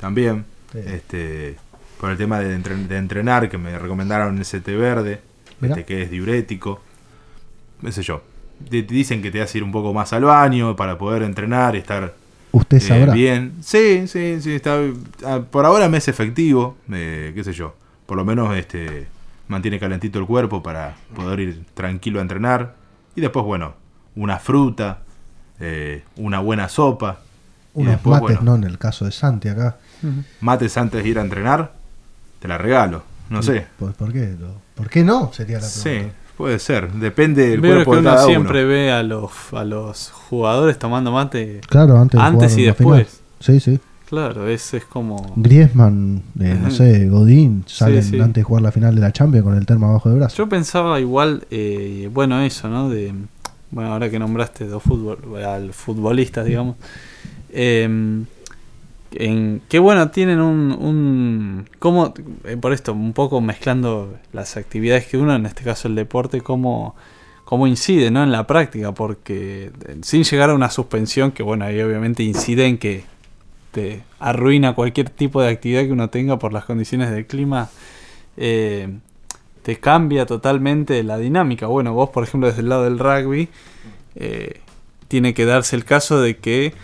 También. 0.00 0.44
Sí. 0.72 0.78
Este, 0.84 1.56
por 2.02 2.10
el 2.10 2.16
tema 2.18 2.40
de, 2.40 2.52
entre- 2.52 2.74
de 2.76 2.96
entrenar, 2.96 3.48
que 3.48 3.58
me 3.58 3.78
recomendaron 3.78 4.36
ese 4.40 4.60
té 4.60 4.74
verde, 4.74 5.20
Mirá. 5.60 5.74
este, 5.76 5.84
que 5.84 6.02
es 6.02 6.10
diurético. 6.10 6.80
No 7.80 7.92
sé 7.92 8.02
yo. 8.02 8.22
Te, 8.68 8.82
te 8.82 8.92
dicen 8.92 9.22
que 9.22 9.30
te 9.30 9.40
hace 9.40 9.58
ir 9.58 9.64
un 9.64 9.70
poco 9.70 9.94
más 9.94 10.12
al 10.12 10.24
baño 10.24 10.74
para 10.74 10.98
poder 10.98 11.22
entrenar 11.22 11.76
y 11.76 11.78
estar 11.78 12.12
Usted 12.50 12.78
eh, 12.78 12.80
sabrá. 12.80 13.12
bien. 13.12 13.52
Sí, 13.62 14.08
sí, 14.08 14.38
sí. 14.40 14.52
Está, 14.54 14.80
ah, 15.24 15.42
por 15.48 15.64
ahora 15.64 15.88
me 15.88 15.98
es 15.98 16.08
efectivo. 16.08 16.76
eh, 16.92 17.30
qué 17.36 17.44
sé 17.44 17.52
yo. 17.52 17.76
Por 18.06 18.16
lo 18.16 18.24
menos 18.24 18.54
este 18.56 19.06
mantiene 19.46 19.78
calentito 19.78 20.18
el 20.18 20.26
cuerpo 20.26 20.60
para 20.60 20.96
poder 21.14 21.38
ir 21.38 21.64
tranquilo 21.74 22.18
a 22.18 22.22
entrenar. 22.22 22.74
Y 23.14 23.20
después, 23.20 23.44
bueno, 23.44 23.74
una 24.16 24.40
fruta, 24.40 25.02
eh, 25.60 26.02
una 26.16 26.40
buena 26.40 26.68
sopa. 26.68 27.20
Unos 27.74 27.92
después, 27.92 28.20
mates, 28.20 28.38
bueno, 28.38 28.50
no 28.50 28.56
en 28.56 28.64
el 28.70 28.78
caso 28.78 29.04
de 29.04 29.12
Santi 29.12 29.48
acá. 29.48 29.76
mates 30.40 30.76
antes 30.76 31.02
de 31.04 31.08
ir 31.08 31.18
a 31.20 31.22
entrenar, 31.22 31.80
te 32.42 32.48
la 32.48 32.58
regalo. 32.58 33.02
No 33.30 33.42
sé. 33.42 33.64
¿Por, 33.78 33.94
por 33.94 34.12
qué? 34.12 34.34
¿Por 34.74 34.90
qué 34.90 35.02
no? 35.04 35.32
Sería 35.32 35.58
la 35.58 35.66
Sí, 35.66 35.88
pregunta. 35.88 36.14
puede 36.36 36.58
ser. 36.58 36.92
Depende 36.92 37.48
del 37.48 37.60
Veo 37.60 37.76
cuerpo 37.76 37.92
que 37.92 37.96
de 37.96 38.02
uno 38.02 38.26
siempre 38.26 38.60
uno. 38.64 38.68
ve 38.68 38.92
a 38.92 39.02
los 39.02 39.30
a 39.52 39.64
los 39.64 40.10
jugadores 40.10 40.78
tomando 40.78 41.12
mate 41.12 41.60
Claro, 41.68 41.96
antes, 41.98 42.20
de 42.56 42.60
y 42.62 42.64
después. 42.64 43.08
final. 43.08 43.22
Sí, 43.40 43.60
sí. 43.60 43.80
claro 44.08 44.46
es, 44.48 44.74
es 44.74 44.84
como 44.84 45.32
Griezmann, 45.36 46.22
eh, 46.38 46.58
no 46.62 46.70
sé, 46.70 47.08
Godín, 47.08 47.64
salen 47.66 48.02
sí. 48.02 48.20
antes 48.20 48.34
de 48.34 48.42
jugar 48.42 48.62
la 48.62 48.72
final 48.72 48.94
de 48.94 49.00
la 49.00 49.12
Champions 49.12 49.44
con 49.44 49.56
el 49.56 49.64
termo 49.64 49.86
abajo 49.88 50.10
del 50.10 50.18
brazo. 50.18 50.36
Yo 50.36 50.48
pensaba 50.48 51.00
igual, 51.00 51.46
eh, 51.50 52.10
bueno, 52.12 52.40
eso, 52.42 52.68
¿no? 52.68 52.90
De, 52.90 53.14
bueno, 53.70 53.92
ahora 53.92 54.10
que 54.10 54.18
nombraste 54.18 54.66
dos 54.66 54.82
fútbol, 54.82 55.42
al 55.42 55.72
futbolistas, 55.72 56.44
digamos, 56.44 56.76
eh, 57.50 57.88
en 59.14 59.62
que 59.68 59.78
bueno, 59.78 60.10
tienen 60.10 60.40
un, 60.40 60.72
un 60.72 61.68
cómo, 61.78 62.14
eh, 62.44 62.56
por 62.56 62.72
esto, 62.72 62.92
un 62.92 63.12
poco 63.12 63.40
mezclando 63.40 64.16
las 64.32 64.56
actividades 64.56 65.06
que 65.06 65.18
uno, 65.18 65.34
en 65.34 65.46
este 65.46 65.64
caso 65.64 65.88
el 65.88 65.94
deporte, 65.94 66.40
cómo, 66.40 66.94
cómo 67.44 67.66
incide, 67.66 68.10
¿no? 68.10 68.22
En 68.22 68.32
la 68.32 68.46
práctica, 68.46 68.92
porque 68.92 69.70
eh, 69.86 69.96
sin 70.02 70.24
llegar 70.24 70.50
a 70.50 70.54
una 70.54 70.70
suspensión, 70.70 71.32
que 71.32 71.42
bueno, 71.42 71.64
ahí 71.64 71.80
obviamente 71.80 72.22
incide 72.22 72.66
en 72.66 72.78
que 72.78 73.04
te 73.70 74.02
arruina 74.18 74.74
cualquier 74.74 75.10
tipo 75.10 75.40
de 75.40 75.48
actividad 75.50 75.82
que 75.82 75.92
uno 75.92 76.10
tenga 76.10 76.38
por 76.38 76.52
las 76.52 76.64
condiciones 76.64 77.10
del 77.10 77.26
clima. 77.26 77.70
eh, 78.36 78.88
te 79.62 79.78
cambia 79.78 80.26
totalmente 80.26 81.04
la 81.04 81.18
dinámica. 81.18 81.68
Bueno, 81.68 81.94
vos, 81.94 82.10
por 82.10 82.24
ejemplo, 82.24 82.48
desde 82.48 82.62
el 82.62 82.68
lado 82.68 82.82
del 82.82 82.98
rugby, 82.98 83.48
tiene 85.06 85.34
que 85.34 85.44
darse 85.44 85.76
el 85.76 85.84
caso 85.84 86.20
de 86.20 86.38
que 86.38 86.74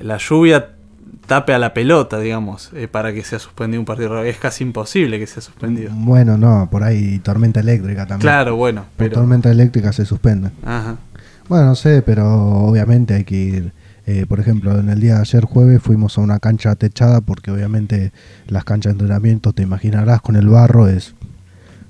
la 0.00 0.16
lluvia 0.16 0.77
tape 1.26 1.52
a 1.54 1.58
la 1.58 1.74
pelota, 1.74 2.18
digamos, 2.18 2.70
eh, 2.74 2.88
para 2.88 3.12
que 3.12 3.22
sea 3.24 3.38
suspendido 3.38 3.80
un 3.80 3.86
partido. 3.86 4.22
Es 4.24 4.38
casi 4.38 4.64
imposible 4.64 5.18
que 5.18 5.26
sea 5.26 5.42
suspendido. 5.42 5.90
Bueno, 5.94 6.36
no, 6.38 6.68
por 6.70 6.82
ahí 6.84 7.18
tormenta 7.18 7.60
eléctrica 7.60 8.06
también. 8.06 8.20
Claro, 8.20 8.56
bueno, 8.56 8.82
Por 8.82 8.90
pero... 8.96 9.14
tormenta 9.14 9.50
eléctrica 9.50 9.92
se 9.92 10.04
suspende. 10.04 10.50
Ajá. 10.64 10.96
Bueno, 11.48 11.66
no 11.66 11.74
sé, 11.74 12.02
pero 12.02 12.26
obviamente 12.66 13.14
hay 13.14 13.24
que 13.24 13.36
ir. 13.36 13.72
eh, 14.06 14.24
por 14.26 14.40
ejemplo, 14.40 14.78
en 14.78 14.88
el 14.88 15.00
día 15.00 15.16
de 15.16 15.20
ayer 15.20 15.44
jueves 15.44 15.82
fuimos 15.82 16.16
a 16.16 16.22
una 16.22 16.38
cancha 16.38 16.74
techada 16.76 17.20
porque 17.20 17.50
obviamente 17.50 18.12
las 18.46 18.64
canchas 18.64 18.92
de 18.94 19.00
entrenamiento, 19.00 19.52
te 19.52 19.62
imaginarás, 19.62 20.20
con 20.22 20.36
el 20.36 20.48
barro 20.48 20.88
es... 20.88 21.14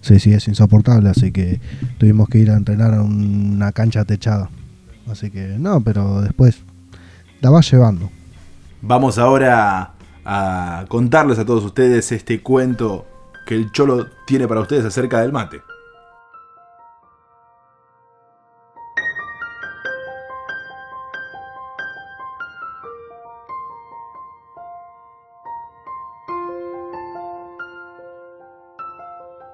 Sí, 0.00 0.20
sí, 0.20 0.32
es 0.32 0.46
insoportable, 0.46 1.08
así 1.10 1.32
que 1.32 1.60
tuvimos 1.98 2.28
que 2.28 2.38
ir 2.38 2.50
a 2.52 2.56
entrenar 2.56 2.94
a 2.94 3.02
una 3.02 3.72
cancha 3.72 4.04
techada. 4.04 4.48
Así 5.10 5.30
que 5.30 5.56
no, 5.58 5.80
pero 5.80 6.20
después 6.22 6.60
la 7.40 7.50
vas 7.50 7.70
llevando. 7.70 8.10
Vamos 8.80 9.18
ahora 9.18 9.94
a 10.24 10.84
contarles 10.88 11.38
a 11.38 11.44
todos 11.44 11.64
ustedes 11.64 12.12
este 12.12 12.42
cuento 12.42 13.06
que 13.46 13.54
el 13.54 13.72
Cholo 13.72 14.06
tiene 14.26 14.46
para 14.46 14.60
ustedes 14.60 14.84
acerca 14.84 15.20
del 15.20 15.32
mate. 15.32 15.62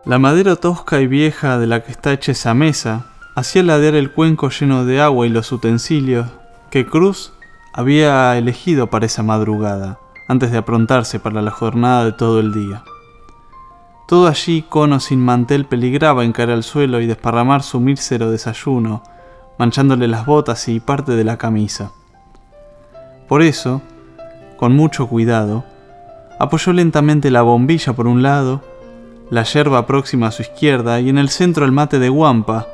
La 0.04 0.18
madera 0.18 0.56
tosca 0.56 1.00
y 1.00 1.06
vieja 1.06 1.58
de 1.58 1.66
la 1.66 1.82
que 1.82 1.92
está 1.92 2.12
hecha 2.12 2.32
esa 2.32 2.52
mesa 2.52 3.06
hacía 3.34 3.62
ladear 3.62 3.94
el 3.94 4.12
cuenco 4.12 4.50
lleno 4.50 4.84
de 4.84 5.00
agua 5.00 5.26
y 5.26 5.30
los 5.30 5.50
utensilios 5.50 6.26
que 6.70 6.84
Cruz 6.84 7.33
había 7.76 8.38
elegido 8.38 8.88
para 8.88 9.06
esa 9.06 9.24
madrugada, 9.24 9.98
antes 10.28 10.52
de 10.52 10.58
aprontarse 10.58 11.18
para 11.18 11.42
la 11.42 11.50
jornada 11.50 12.04
de 12.04 12.12
todo 12.12 12.38
el 12.38 12.54
día. 12.54 12.84
Todo 14.06 14.28
allí, 14.28 14.62
cono 14.68 15.00
sin 15.00 15.18
mantel, 15.18 15.66
peligraba 15.66 16.24
en 16.24 16.30
caer 16.30 16.50
al 16.50 16.62
suelo 16.62 17.00
y 17.00 17.06
desparramar 17.06 17.64
su 17.64 17.80
mísero 17.80 18.30
desayuno, 18.30 19.02
manchándole 19.58 20.06
las 20.06 20.24
botas 20.24 20.68
y 20.68 20.78
parte 20.78 21.16
de 21.16 21.24
la 21.24 21.36
camisa. 21.36 21.90
Por 23.26 23.42
eso, 23.42 23.82
con 24.56 24.76
mucho 24.76 25.08
cuidado, 25.08 25.64
apoyó 26.38 26.72
lentamente 26.72 27.32
la 27.32 27.42
bombilla 27.42 27.92
por 27.92 28.06
un 28.06 28.22
lado 28.22 28.62
la 29.30 29.42
yerba 29.42 29.84
próxima 29.86 30.28
a 30.28 30.30
su 30.30 30.42
izquierda 30.42 31.00
y 31.00 31.08
en 31.08 31.18
el 31.18 31.28
centro 31.28 31.64
el 31.64 31.72
mate 31.72 31.98
de 31.98 32.08
guampa, 32.08 32.68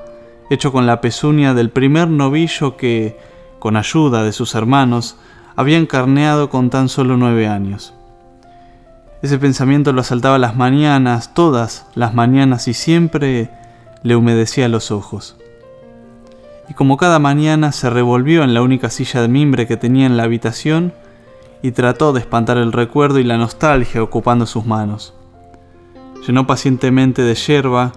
hecho 0.51 0.73
con 0.73 0.85
la 0.85 1.01
pezuña 1.01 1.55
del 1.55 1.71
primer 1.71 2.09
novillo 2.09 2.77
que, 2.77 3.17
con 3.61 3.77
ayuda 3.77 4.25
de 4.25 4.33
sus 4.33 4.57
hermanos, 4.57 5.17
habían 5.55 5.87
carneado 5.87 6.51
con 6.51 6.69
tan 6.69 6.89
solo 6.89 7.17
nueve 7.17 7.47
años. 7.47 7.95
Ese 9.23 9.39
pensamiento 9.39 9.93
lo 9.93 10.01
asaltaba 10.01 10.39
las 10.39 10.57
mañanas, 10.57 11.33
todas 11.33 11.87
las 11.95 12.13
mañanas, 12.13 12.67
y 12.67 12.75
siempre 12.75 13.51
le 14.03 14.17
humedecía 14.17 14.69
los 14.69 14.91
ojos. 14.91 15.37
Y 16.69 16.75
como 16.75 16.97
cada 16.97 17.21
mañana 17.21 17.71
se 17.71 17.89
revolvió 17.89 18.43
en 18.43 18.55
la 18.55 18.63
única 18.63 18.91
silla 18.91 19.23
de 19.23 19.29
mimbre 19.29 19.69
que 19.69 19.77
tenía 19.77 20.07
en 20.07 20.17
la 20.17 20.25
habitación 20.25 20.93
y 21.63 21.71
trató 21.71 22.13
de 22.13 22.19
espantar 22.19 22.57
el 22.59 22.73
recuerdo 22.73 23.21
y 23.21 23.25
la 23.25 23.39
nostalgia 23.39 24.03
ocupando 24.03 24.47
sus 24.47 24.67
manos 24.67 25.15
llenó 26.27 26.47
pacientemente 26.47 27.23
de 27.23 27.35
yerba, 27.35 27.93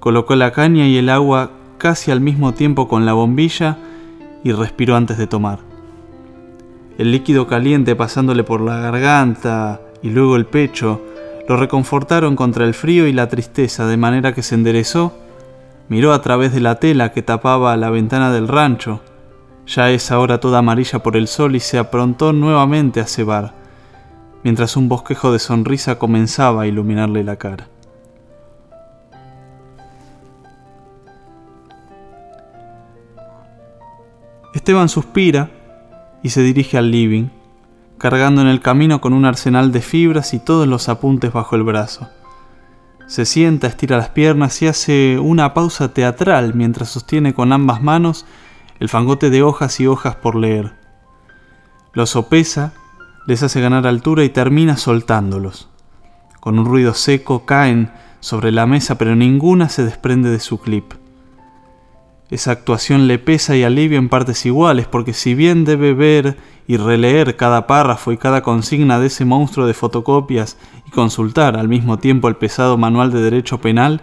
colocó 0.00 0.34
la 0.34 0.52
caña 0.52 0.86
y 0.86 0.96
el 0.96 1.08
agua 1.08 1.50
casi 1.78 2.10
al 2.10 2.20
mismo 2.20 2.52
tiempo 2.52 2.88
con 2.88 3.06
la 3.06 3.12
bombilla 3.12 3.78
y 4.46 4.52
respiró 4.52 4.94
antes 4.94 5.18
de 5.18 5.26
tomar. 5.26 5.58
El 6.98 7.10
líquido 7.10 7.48
caliente 7.48 7.96
pasándole 7.96 8.44
por 8.44 8.60
la 8.60 8.78
garganta 8.78 9.80
y 10.02 10.10
luego 10.10 10.36
el 10.36 10.46
pecho 10.46 11.02
lo 11.48 11.56
reconfortaron 11.56 12.36
contra 12.36 12.64
el 12.64 12.72
frío 12.72 13.08
y 13.08 13.12
la 13.12 13.28
tristeza 13.28 13.86
de 13.86 13.96
manera 13.96 14.34
que 14.34 14.42
se 14.42 14.54
enderezó, 14.54 15.12
miró 15.88 16.12
a 16.12 16.22
través 16.22 16.52
de 16.54 16.60
la 16.60 16.76
tela 16.76 17.10
que 17.12 17.22
tapaba 17.22 17.76
la 17.76 17.90
ventana 17.90 18.32
del 18.32 18.46
rancho, 18.46 19.00
ya 19.66 19.90
es 19.90 20.12
ahora 20.12 20.38
toda 20.38 20.58
amarilla 20.58 21.00
por 21.00 21.16
el 21.16 21.26
sol 21.26 21.56
y 21.56 21.60
se 21.60 21.78
aprontó 21.78 22.32
nuevamente 22.32 23.00
a 23.00 23.06
cebar 23.06 23.66
mientras 24.44 24.76
un 24.76 24.88
bosquejo 24.88 25.32
de 25.32 25.40
sonrisa 25.40 25.98
comenzaba 25.98 26.62
a 26.62 26.66
iluminarle 26.68 27.24
la 27.24 27.34
cara. 27.34 27.66
Esteban 34.56 34.88
suspira 34.88 35.50
y 36.22 36.30
se 36.30 36.40
dirige 36.40 36.78
al 36.78 36.90
living, 36.90 37.28
cargando 37.98 38.40
en 38.40 38.46
el 38.46 38.60
camino 38.60 39.02
con 39.02 39.12
un 39.12 39.26
arsenal 39.26 39.70
de 39.70 39.82
fibras 39.82 40.32
y 40.32 40.38
todos 40.38 40.66
los 40.66 40.88
apuntes 40.88 41.30
bajo 41.30 41.56
el 41.56 41.62
brazo. 41.62 42.08
Se 43.06 43.26
sienta, 43.26 43.66
estira 43.66 43.98
las 43.98 44.08
piernas 44.08 44.62
y 44.62 44.66
hace 44.66 45.18
una 45.18 45.52
pausa 45.52 45.92
teatral 45.92 46.54
mientras 46.54 46.88
sostiene 46.88 47.34
con 47.34 47.52
ambas 47.52 47.82
manos 47.82 48.24
el 48.80 48.88
fangote 48.88 49.28
de 49.28 49.42
hojas 49.42 49.78
y 49.78 49.86
hojas 49.88 50.16
por 50.16 50.36
leer. 50.36 50.72
Lo 51.92 52.06
sopesa 52.06 52.72
les 53.26 53.42
hace 53.42 53.60
ganar 53.60 53.86
altura 53.86 54.24
y 54.24 54.30
termina 54.30 54.78
soltándolos. 54.78 55.68
Con 56.40 56.58
un 56.58 56.64
ruido 56.64 56.94
seco 56.94 57.44
caen 57.44 57.92
sobre 58.20 58.52
la 58.52 58.64
mesa, 58.64 58.96
pero 58.96 59.16
ninguna 59.16 59.68
se 59.68 59.84
desprende 59.84 60.30
de 60.30 60.40
su 60.40 60.58
clip. 60.58 60.94
Esa 62.28 62.50
actuación 62.50 63.06
le 63.06 63.18
pesa 63.18 63.54
y 63.56 63.62
alivia 63.62 63.98
en 63.98 64.08
partes 64.08 64.44
iguales, 64.46 64.86
porque 64.88 65.12
si 65.12 65.34
bien 65.34 65.64
debe 65.64 65.94
ver 65.94 66.36
y 66.66 66.76
releer 66.76 67.36
cada 67.36 67.68
párrafo 67.68 68.10
y 68.10 68.16
cada 68.16 68.42
consigna 68.42 68.98
de 68.98 69.06
ese 69.06 69.24
monstruo 69.24 69.66
de 69.66 69.74
fotocopias 69.74 70.58
y 70.86 70.90
consultar 70.90 71.56
al 71.56 71.68
mismo 71.68 71.98
tiempo 71.98 72.28
el 72.28 72.34
pesado 72.34 72.76
manual 72.76 73.12
de 73.12 73.20
derecho 73.20 73.60
penal, 73.60 74.00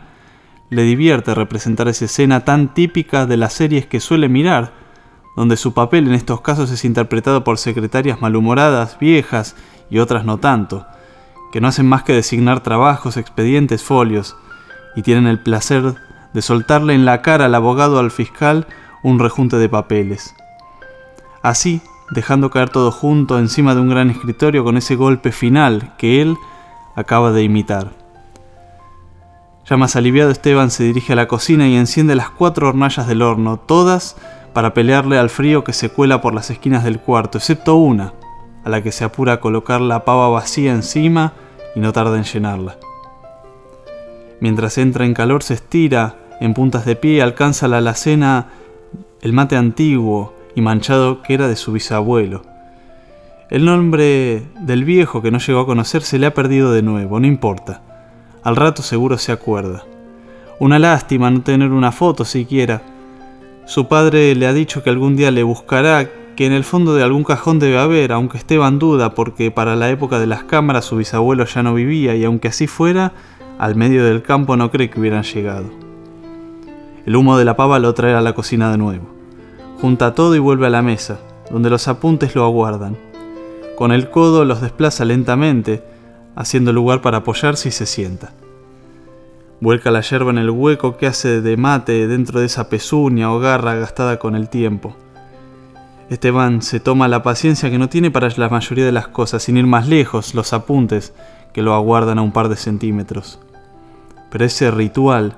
le 0.70 0.84
divierte 0.84 1.36
representar 1.36 1.90
esa 1.90 2.06
escena 2.06 2.46
tan 2.46 2.74
típica 2.74 3.26
de 3.26 3.36
las 3.36 3.54
series 3.54 3.86
que 3.88 4.00
suele 4.00 4.30
mirar, 4.30 4.72
donde 5.36 5.58
su 5.58 5.74
papel 5.74 6.08
en 6.08 6.14
estos 6.14 6.40
casos 6.40 6.72
es 6.72 6.86
interpretado 6.86 7.44
por 7.44 7.58
secretarias 7.58 8.22
malhumoradas, 8.22 8.98
viejas 9.00 9.58
y 9.90 10.00
otras 10.00 10.24
no 10.24 10.38
tanto, 10.38 10.86
que 11.52 11.60
no 11.60 11.68
hacen 11.68 11.88
más 11.88 12.04
que 12.04 12.14
designar 12.14 12.64
trabajos, 12.64 13.18
expedientes, 13.18 13.84
folios, 13.84 14.38
y 14.96 15.02
tienen 15.02 15.28
el 15.28 15.40
placer 15.40 15.96
de 16.34 16.42
soltarle 16.42 16.94
en 16.94 17.06
la 17.06 17.22
cara 17.22 17.46
al 17.46 17.56
abogado 17.56 18.00
al 18.00 18.12
fiscal 18.12 18.68
un 19.04 19.20
rejunte 19.20 19.58
de 19.58 19.70
papeles. 19.70 20.36
Así, 21.42 21.82
dejando 22.12 22.50
caer 22.50 22.70
todo 22.70 22.92
junto 22.92 23.38
encima 23.38 23.76
de 23.76 23.82
un 23.82 23.90
gran 23.90 24.10
escritorio 24.10 24.64
con 24.64 24.78
ese 24.78 24.96
golpe 24.96 25.32
final 25.32 25.94
que 25.98 26.22
él 26.22 26.38
acaba 26.96 27.32
de 27.32 27.44
imitar. 27.44 27.92
Ya 29.66 29.78
más 29.78 29.96
aliviado 29.96 30.32
Esteban 30.32 30.72
se 30.72 30.84
dirige 30.84 31.14
a 31.14 31.16
la 31.16 31.28
cocina 31.28 31.68
y 31.68 31.76
enciende 31.76 32.16
las 32.16 32.30
cuatro 32.30 32.68
hornallas 32.68 33.08
del 33.08 33.22
horno, 33.22 33.58
todas 33.58 34.18
para 34.54 34.74
pelearle 34.74 35.18
al 35.18 35.30
frío 35.30 35.64
que 35.64 35.74
se 35.74 35.90
cuela 35.90 36.22
por 36.22 36.34
las 36.34 36.50
esquinas 36.50 36.84
del 36.84 37.00
cuarto, 37.00 37.38
excepto 37.38 37.76
una, 37.76 38.14
a 38.64 38.70
la 38.70 38.84
que 38.84 38.92
se 38.92 39.04
apura 39.04 39.34
a 39.34 39.40
colocar 39.40 39.82
la 39.82 40.06
pava 40.06 40.30
vacía 40.30 40.74
encima 40.74 41.34
y 41.76 41.80
no 41.80 41.94
tarda 41.94 42.18
en 42.18 42.24
llenarla. 42.24 42.78
Mientras 44.42 44.78
entra 44.78 45.06
en 45.06 45.14
calor 45.14 45.44
se 45.44 45.54
estira, 45.54 46.18
en 46.44 46.54
puntas 46.54 46.86
de 46.86 46.98
pie 46.98 47.22
alcanza 47.22 47.70
la 47.70 47.78
alacena 47.78 48.48
el 49.22 49.32
mate 49.32 49.56
antiguo 49.56 50.34
y 50.56 50.62
manchado 50.62 51.22
que 51.22 51.34
era 51.34 51.48
de 51.48 51.56
su 51.56 51.72
bisabuelo. 51.72 52.42
El 53.50 53.64
nombre 53.64 54.44
del 54.60 54.84
viejo 54.84 55.22
que 55.22 55.32
no 55.32 55.40
llegó 55.40 55.62
a 55.62 55.66
conocer 55.66 56.02
se 56.02 56.20
le 56.20 56.26
ha 56.26 56.34
perdido 56.34 56.74
de 56.74 56.82
nuevo, 56.82 57.22
no 57.22 57.28
importa. 57.28 57.82
Al 58.44 58.58
rato 58.58 58.82
seguro 58.82 59.18
se 59.18 59.32
acuerda. 59.32 59.86
Una 60.60 60.80
lástima 60.80 61.32
no 61.32 61.44
tener 61.44 61.72
una 61.72 61.94
foto 61.94 62.26
siquiera, 62.26 62.82
su 63.64 63.88
padre 63.88 64.36
le 64.36 64.46
ha 64.46 64.52
dicho 64.52 64.84
que 64.84 64.90
algún 64.90 65.16
día 65.16 65.32
le 65.32 65.44
buscará, 65.44 66.10
que 66.36 66.46
en 66.46 66.52
el 66.52 66.66
fondo 66.66 66.94
de 66.94 67.04
algún 67.04 67.24
cajón 67.24 67.60
debe 67.60 67.78
haber, 67.78 68.12
aunque 68.12 68.38
Esteban 68.38 68.80
duda 68.80 69.16
porque 69.16 69.50
para 69.50 69.78
la 69.78 69.90
época 69.90 70.20
de 70.20 70.28
las 70.28 70.44
cámaras 70.44 70.84
su 70.84 70.98
bisabuelo 70.98 71.46
ya 71.46 71.64
no 71.64 71.74
vivía 71.74 72.16
y 72.16 72.26
aunque 72.26 72.50
así 72.50 72.68
fuera, 72.68 73.14
al 73.60 73.78
medio 73.78 74.04
del 74.04 74.24
campo 74.24 74.58
no 74.58 74.72
cree 74.72 74.90
que 74.90 75.00
hubieran 75.00 75.24
llegado. 75.24 75.83
El 77.06 77.16
humo 77.16 77.38
de 77.38 77.46
la 77.46 77.56
pava 77.56 77.80
lo 77.80 77.94
trae 77.94 78.14
a 78.14 78.22
la 78.22 78.34
cocina 78.34 78.72
de 78.72 78.78
nuevo. 78.78 79.06
Junta 79.82 80.16
todo 80.16 80.36
y 80.36 80.40
vuelve 80.40 80.68
a 80.68 80.70
la 80.70 80.82
mesa, 80.82 81.20
donde 81.52 81.70
los 81.70 81.88
apuntes 81.88 82.36
lo 82.36 82.46
aguardan. 82.46 82.98
Con 83.78 83.92
el 83.92 84.10
codo 84.10 84.46
los 84.46 84.62
desplaza 84.62 85.04
lentamente, 85.04 85.84
haciendo 86.36 86.72
lugar 86.72 87.02
para 87.02 87.18
apoyarse 87.20 87.70
y 87.70 87.72
se 87.72 87.86
sienta. 87.86 88.32
Vuelca 89.60 89.92
la 89.92 90.02
yerba 90.02 90.32
en 90.32 90.38
el 90.38 90.50
hueco 90.50 90.98
que 90.98 91.08
hace 91.08 91.42
de 91.42 91.58
mate 91.58 92.08
dentro 92.08 92.40
de 92.40 92.46
esa 92.46 92.70
pezuña 92.70 93.32
o 93.32 93.40
garra 93.40 93.76
gastada 93.76 94.20
con 94.20 94.36
el 94.36 94.50
tiempo. 94.50 94.96
Esteban 96.10 96.62
se 96.62 96.80
toma 96.80 97.08
la 97.08 97.24
paciencia 97.24 97.70
que 97.70 97.78
no 97.78 97.90
tiene 97.90 98.12
para 98.12 98.30
la 98.36 98.50
mayoría 98.50 98.86
de 98.86 98.92
las 98.92 99.08
cosas, 99.08 99.44
sin 99.44 99.58
ir 99.58 99.66
más 99.66 99.88
lejos, 99.88 100.36
los 100.36 100.54
apuntes 100.54 101.14
que 101.54 101.62
lo 101.62 101.74
aguardan 101.74 102.20
a 102.20 102.22
un 102.22 102.32
par 102.32 102.50
de 102.50 102.56
centímetros. 102.56 103.40
Pero 104.30 104.46
ese 104.46 104.70
ritual, 104.70 105.36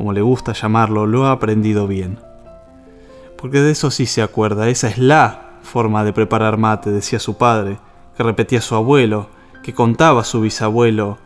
como 0.00 0.14
le 0.14 0.22
gusta 0.22 0.54
llamarlo, 0.54 1.06
lo 1.06 1.26
ha 1.26 1.32
aprendido 1.32 1.86
bien. 1.86 2.18
Porque 3.36 3.60
de 3.60 3.72
eso 3.72 3.90
sí 3.90 4.06
se 4.06 4.22
acuerda, 4.22 4.70
esa 4.70 4.88
es 4.88 4.96
la 4.96 5.58
forma 5.60 6.04
de 6.04 6.14
preparar 6.14 6.56
mate, 6.56 6.90
decía 6.90 7.18
su 7.18 7.36
padre, 7.36 7.76
que 8.16 8.22
repetía 8.22 8.62
su 8.62 8.76
abuelo, 8.76 9.28
que 9.62 9.74
contaba 9.74 10.24
su 10.24 10.40
bisabuelo. 10.40 11.18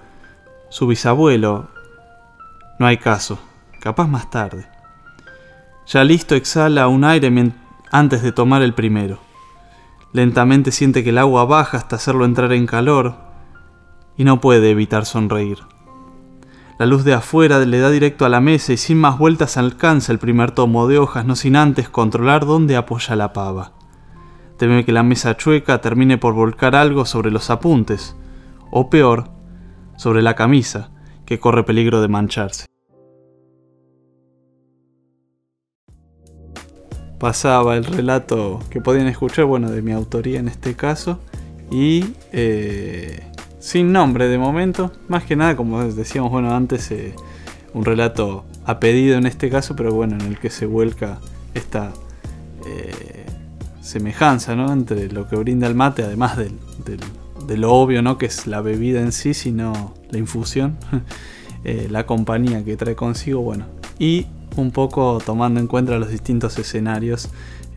Su 0.71 0.89
bisabuelo, 0.89 1.69
no 2.81 2.87
hay 2.89 2.97
caso, 2.97 3.39
capaz 3.79 4.09
más 4.09 4.29
tarde. 4.29 4.67
Ya 5.87 6.03
listo 6.03 6.35
exhala 6.35 6.89
un 6.89 7.05
aire 7.05 7.33
antes 7.93 8.23
de 8.23 8.33
tomar 8.33 8.63
el 8.63 8.75
primero. 8.75 9.21
Lentamente 10.13 10.73
siente 10.73 11.05
que 11.05 11.11
el 11.11 11.19
agua 11.19 11.45
baja 11.45 11.77
hasta 11.77 11.95
hacerlo 11.95 12.25
entrar 12.25 12.53
en 12.53 12.67
calor 12.67 13.15
y 14.17 14.25
no 14.25 14.41
puede 14.41 14.71
evitar 14.71 15.07
sonreír. 15.07 15.59
La 16.77 16.87
luz 16.87 17.05
de 17.05 17.15
afuera 17.15 17.61
le 17.61 17.79
da 17.79 17.89
directo 17.89 18.25
a 18.25 18.29
la 18.29 18.41
mesa 18.41 18.73
y 18.73 18.77
sin 18.77 18.99
más 18.99 19.17
vueltas 19.17 19.57
alcanza 19.57 20.11
el 20.11 20.19
primer 20.19 20.51
tomo 20.51 20.89
de 20.89 20.99
hojas, 20.99 21.25
no 21.25 21.37
sin 21.37 21.55
antes 21.55 21.89
controlar 21.89 22.47
dónde 22.47 22.75
apoya 22.75 23.15
la 23.15 23.33
pava. 23.33 23.75
Teme 24.59 24.85
que 24.85 24.91
la 24.91 25.05
mesa 25.05 25.37
chueca 25.37 25.81
termine 25.81 26.19
por 26.19 26.35
volcar 26.35 26.75
algo 26.75 27.05
sobre 27.05 27.31
los 27.31 27.49
apuntes, 27.51 28.17
o 28.73 28.91
peor, 28.91 29.31
sobre 29.97 30.21
la 30.21 30.35
camisa, 30.35 30.91
que 31.25 31.39
corre 31.39 31.63
peligro 31.63 32.01
de 32.01 32.09
mancharse. 32.09 32.67
Pasaba 37.21 37.77
el 37.77 37.85
relato 37.85 38.59
que 38.69 38.81
podían 38.81 39.07
escuchar, 39.07 39.45
bueno, 39.45 39.71
de 39.71 39.81
mi 39.81 39.93
autoría 39.93 40.41
en 40.41 40.49
este 40.49 40.75
caso, 40.75 41.21
y 41.71 42.05
eh, 42.33 43.31
sin 43.65 43.93
nombre 43.93 44.29
de 44.29 44.37
momento, 44.37 44.93
más 45.09 45.25
que 45.25 45.37
nada, 45.37 45.57
como 45.57 45.83
decíamos 45.83 46.31
bueno 46.31 46.55
antes, 46.55 46.91
eh, 46.91 47.15
un 47.73 47.87
relato 47.87 48.45
a 48.67 48.79
pedido 48.79 49.17
en 49.17 49.25
este 49.25 49.49
caso, 49.49 49.75
pero 49.75 49.91
bueno, 49.95 50.17
en 50.17 50.21
el 50.21 50.39
que 50.39 50.51
se 50.51 50.67
vuelca 50.67 51.19
esta 51.55 51.91
eh, 52.67 53.25
semejanza 53.81 54.55
¿no? 54.55 54.71
entre 54.71 55.11
lo 55.11 55.27
que 55.27 55.37
brinda 55.37 55.67
el 55.67 55.75
mate, 55.75 56.03
además 56.03 56.37
del, 56.37 56.59
del, 56.85 57.01
de 57.47 57.57
lo 57.57 57.73
obvio, 57.73 58.03
¿no? 58.03 58.19
que 58.19 58.27
es 58.27 58.47
la 58.47 58.61
bebida 58.61 59.01
en 59.01 59.13
sí, 59.13 59.33
sino 59.33 59.95
la 60.11 60.19
infusión, 60.19 60.77
eh, 61.65 61.89
la 61.91 62.05
compañía 62.05 62.63
que 62.67 62.77
trae 62.77 62.95
consigo, 62.95 63.41
bueno, 63.41 63.65
y 63.99 64.27
un 64.57 64.73
poco 64.73 65.23
tomando 65.25 65.59
en 65.59 65.69
cuenta 65.69 65.97
los 65.97 66.11
distintos 66.11 66.59
escenarios, 66.59 67.31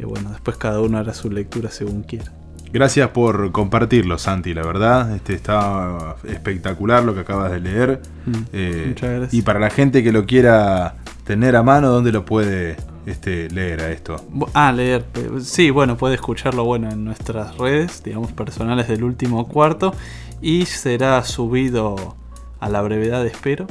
bueno, 0.05 0.31
después 0.31 0.57
cada 0.57 0.81
uno 0.81 0.97
hará 0.97 1.13
su 1.13 1.31
lectura 1.31 1.71
según 1.71 2.03
quiera. 2.03 2.36
Gracias 2.71 3.09
por 3.09 3.51
compartirlo, 3.51 4.17
Santi, 4.17 4.53
la 4.53 4.61
verdad. 4.63 5.15
Este 5.15 5.33
está 5.33 6.15
espectacular 6.27 7.03
lo 7.03 7.13
que 7.13 7.21
acabas 7.21 7.51
de 7.51 7.59
leer. 7.61 8.01
Mm, 8.25 8.31
Eh, 8.53 8.85
muchas 8.89 9.09
gracias. 9.09 9.33
y 9.33 9.41
para 9.41 9.59
la 9.59 9.69
gente 9.69 10.03
que 10.03 10.11
lo 10.11 10.25
quiera 10.25 10.95
tener 11.23 11.55
a 11.55 11.63
mano, 11.63 11.89
¿dónde 11.89 12.11
lo 12.11 12.25
puede 12.25 12.75
este, 13.05 13.49
leer 13.49 13.81
a 13.81 13.91
esto? 13.91 14.17
Ah, 14.53 14.71
leer. 14.73 15.05
Sí, 15.41 15.69
bueno, 15.69 15.95
puede 15.97 16.15
escucharlo 16.15 16.65
bueno 16.65 16.89
en 16.91 17.05
nuestras 17.05 17.57
redes, 17.57 18.03
digamos, 18.03 18.31
personales 18.33 18.87
del 18.89 19.03
último 19.03 19.47
cuarto. 19.47 19.93
Y 20.41 20.65
será 20.65 21.23
subido 21.23 22.15
a 22.59 22.69
la 22.69 22.81
brevedad, 22.81 23.25
espero, 23.25 23.65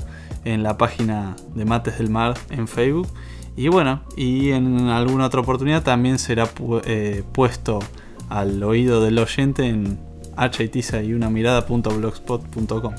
en 0.44 0.62
la 0.62 0.78
página 0.78 1.36
de 1.54 1.64
Mates 1.66 1.98
del 1.98 2.08
Mar 2.10 2.34
en 2.50 2.66
Facebook. 2.66 3.08
Y 3.56 3.68
bueno, 3.68 4.00
y 4.16 4.50
en 4.50 4.88
alguna 4.88 5.26
otra 5.26 5.40
oportunidad 5.40 5.82
también 5.82 6.18
será 6.18 6.46
pu- 6.46 6.82
eh, 6.84 7.22
puesto 7.32 7.78
al 8.28 8.62
oído 8.62 9.02
del 9.02 9.18
oyente 9.18 9.66
en 9.68 9.98
hitiza 10.58 11.02
y 11.02 11.14
una 11.14 11.30
mirada.blogspot.com. 11.30 12.94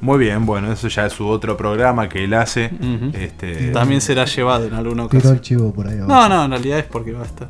Muy 0.00 0.18
bien, 0.18 0.44
bueno, 0.44 0.70
eso 0.70 0.88
ya 0.88 1.06
es 1.06 1.14
su 1.14 1.26
otro 1.26 1.56
programa 1.56 2.08
que 2.08 2.24
él 2.24 2.34
hace. 2.34 2.70
Ujú. 2.74 3.10
Este, 3.16 3.70
También 3.72 4.00
será 4.02 4.26
llevado 4.26 4.66
en 4.66 4.74
alguna 4.74 5.04
Tiró 5.08 5.18
ocasión. 5.18 5.34
el 5.34 5.40
chivo 5.40 5.72
por 5.72 5.88
ahí. 5.88 5.96
No, 5.96 6.04
abajo. 6.14 6.28
no, 6.28 6.44
en 6.44 6.50
realidad 6.50 6.78
es 6.80 6.84
porque 6.84 7.12
va 7.12 7.22
a 7.22 7.26
estar. 7.26 7.48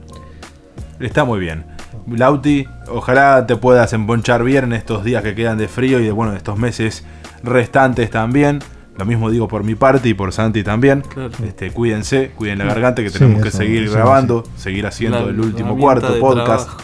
Está 1.01 1.25
muy 1.25 1.41
bien. 1.41 1.65
Lauti, 2.07 2.67
ojalá 2.89 3.47
te 3.47 3.57
puedas 3.57 3.93
emponchar 3.93 4.45
bien 4.45 4.65
en 4.65 4.73
estos 4.75 5.03
días 5.05 5.23
que 5.25 5.35
quedan 5.35 5.59
de 5.59 5.67
frío 5.69 5.99
y 6.01 6.05
de 6.05 6.13
bueno, 6.13 6.33
de 6.33 6.39
estos 6.39 6.57
meses 6.59 7.05
restantes 7.43 8.11
también. 8.11 8.61
Lo 8.97 9.05
mismo 9.05 9.29
digo 9.31 9.49
por 9.49 9.65
mi 9.65 9.75
parte 9.75 10.09
y 10.09 10.15
por 10.15 10.33
Santi 10.33 10.63
también. 10.63 11.01
Claro. 11.01 11.31
Este, 11.45 11.73
cuídense, 11.73 12.31
cuiden 12.37 12.59
la 12.59 12.67
garganta 12.67 13.03
que 13.03 13.11
Sí, 13.11 13.19
tenemos 13.19 13.43
que 13.43 13.51
seguir 13.51 13.91
grabando, 13.91 14.45
seguir 14.57 14.87
haciendo 14.87 15.25
La 15.25 15.31
el 15.31 15.41
último 15.41 15.77
cuarto 15.77 16.17
podcast. 16.21 16.69
trabajo. 16.69 16.77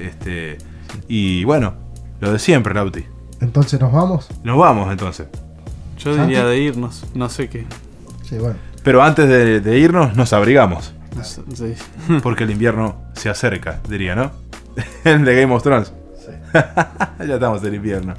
Este, 0.00 0.58
y 1.08 1.44
bueno, 1.44 1.74
lo 2.20 2.32
de 2.32 2.38
siempre, 2.38 2.74
Lauti. 2.74 3.04
Entonces 3.40 3.80
nos 3.80 3.92
vamos. 3.92 4.28
Nos 4.44 4.58
vamos 4.58 4.90
entonces. 4.90 5.28
Yo 5.98 6.14
¿Santi? 6.14 6.32
diría 6.32 6.46
de 6.46 6.58
irnos, 6.58 7.04
no 7.14 7.28
sé 7.28 7.48
qué. 7.48 7.66
Sí, 8.22 8.38
bueno. 8.38 8.56
Pero 8.82 9.02
antes 9.02 9.28
de, 9.28 9.60
de 9.60 9.78
irnos, 9.78 10.16
nos 10.16 10.32
abrigamos. 10.32 10.94
sí. 11.54 11.74
Porque 12.22 12.44
el 12.44 12.50
invierno 12.50 12.96
se 13.14 13.28
acerca, 13.28 13.80
diría, 13.88 14.14
¿no? 14.14 14.30
El 15.04 15.24
de 15.24 15.40
Game 15.40 15.54
of 15.54 15.62
Thrones. 15.62 15.92
ya 16.52 17.34
estamos 17.34 17.62
en 17.64 17.74
invierno. 17.74 18.14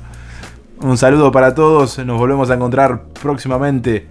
Un 0.81 0.97
saludo 0.97 1.31
para 1.31 1.55
todos. 1.55 1.97
Nos 1.99 2.17
volvemos 2.17 2.49
a 2.49 2.55
encontrar 2.55 3.05
próximamente 3.21 4.07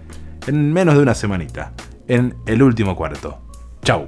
en 0.47 0.73
menos 0.73 0.95
de 0.95 1.01
una 1.01 1.13
semanita. 1.15 1.71
En 2.07 2.35
el 2.45 2.61
último 2.63 2.95
cuarto. 2.95 3.37
Chau. 3.83 4.07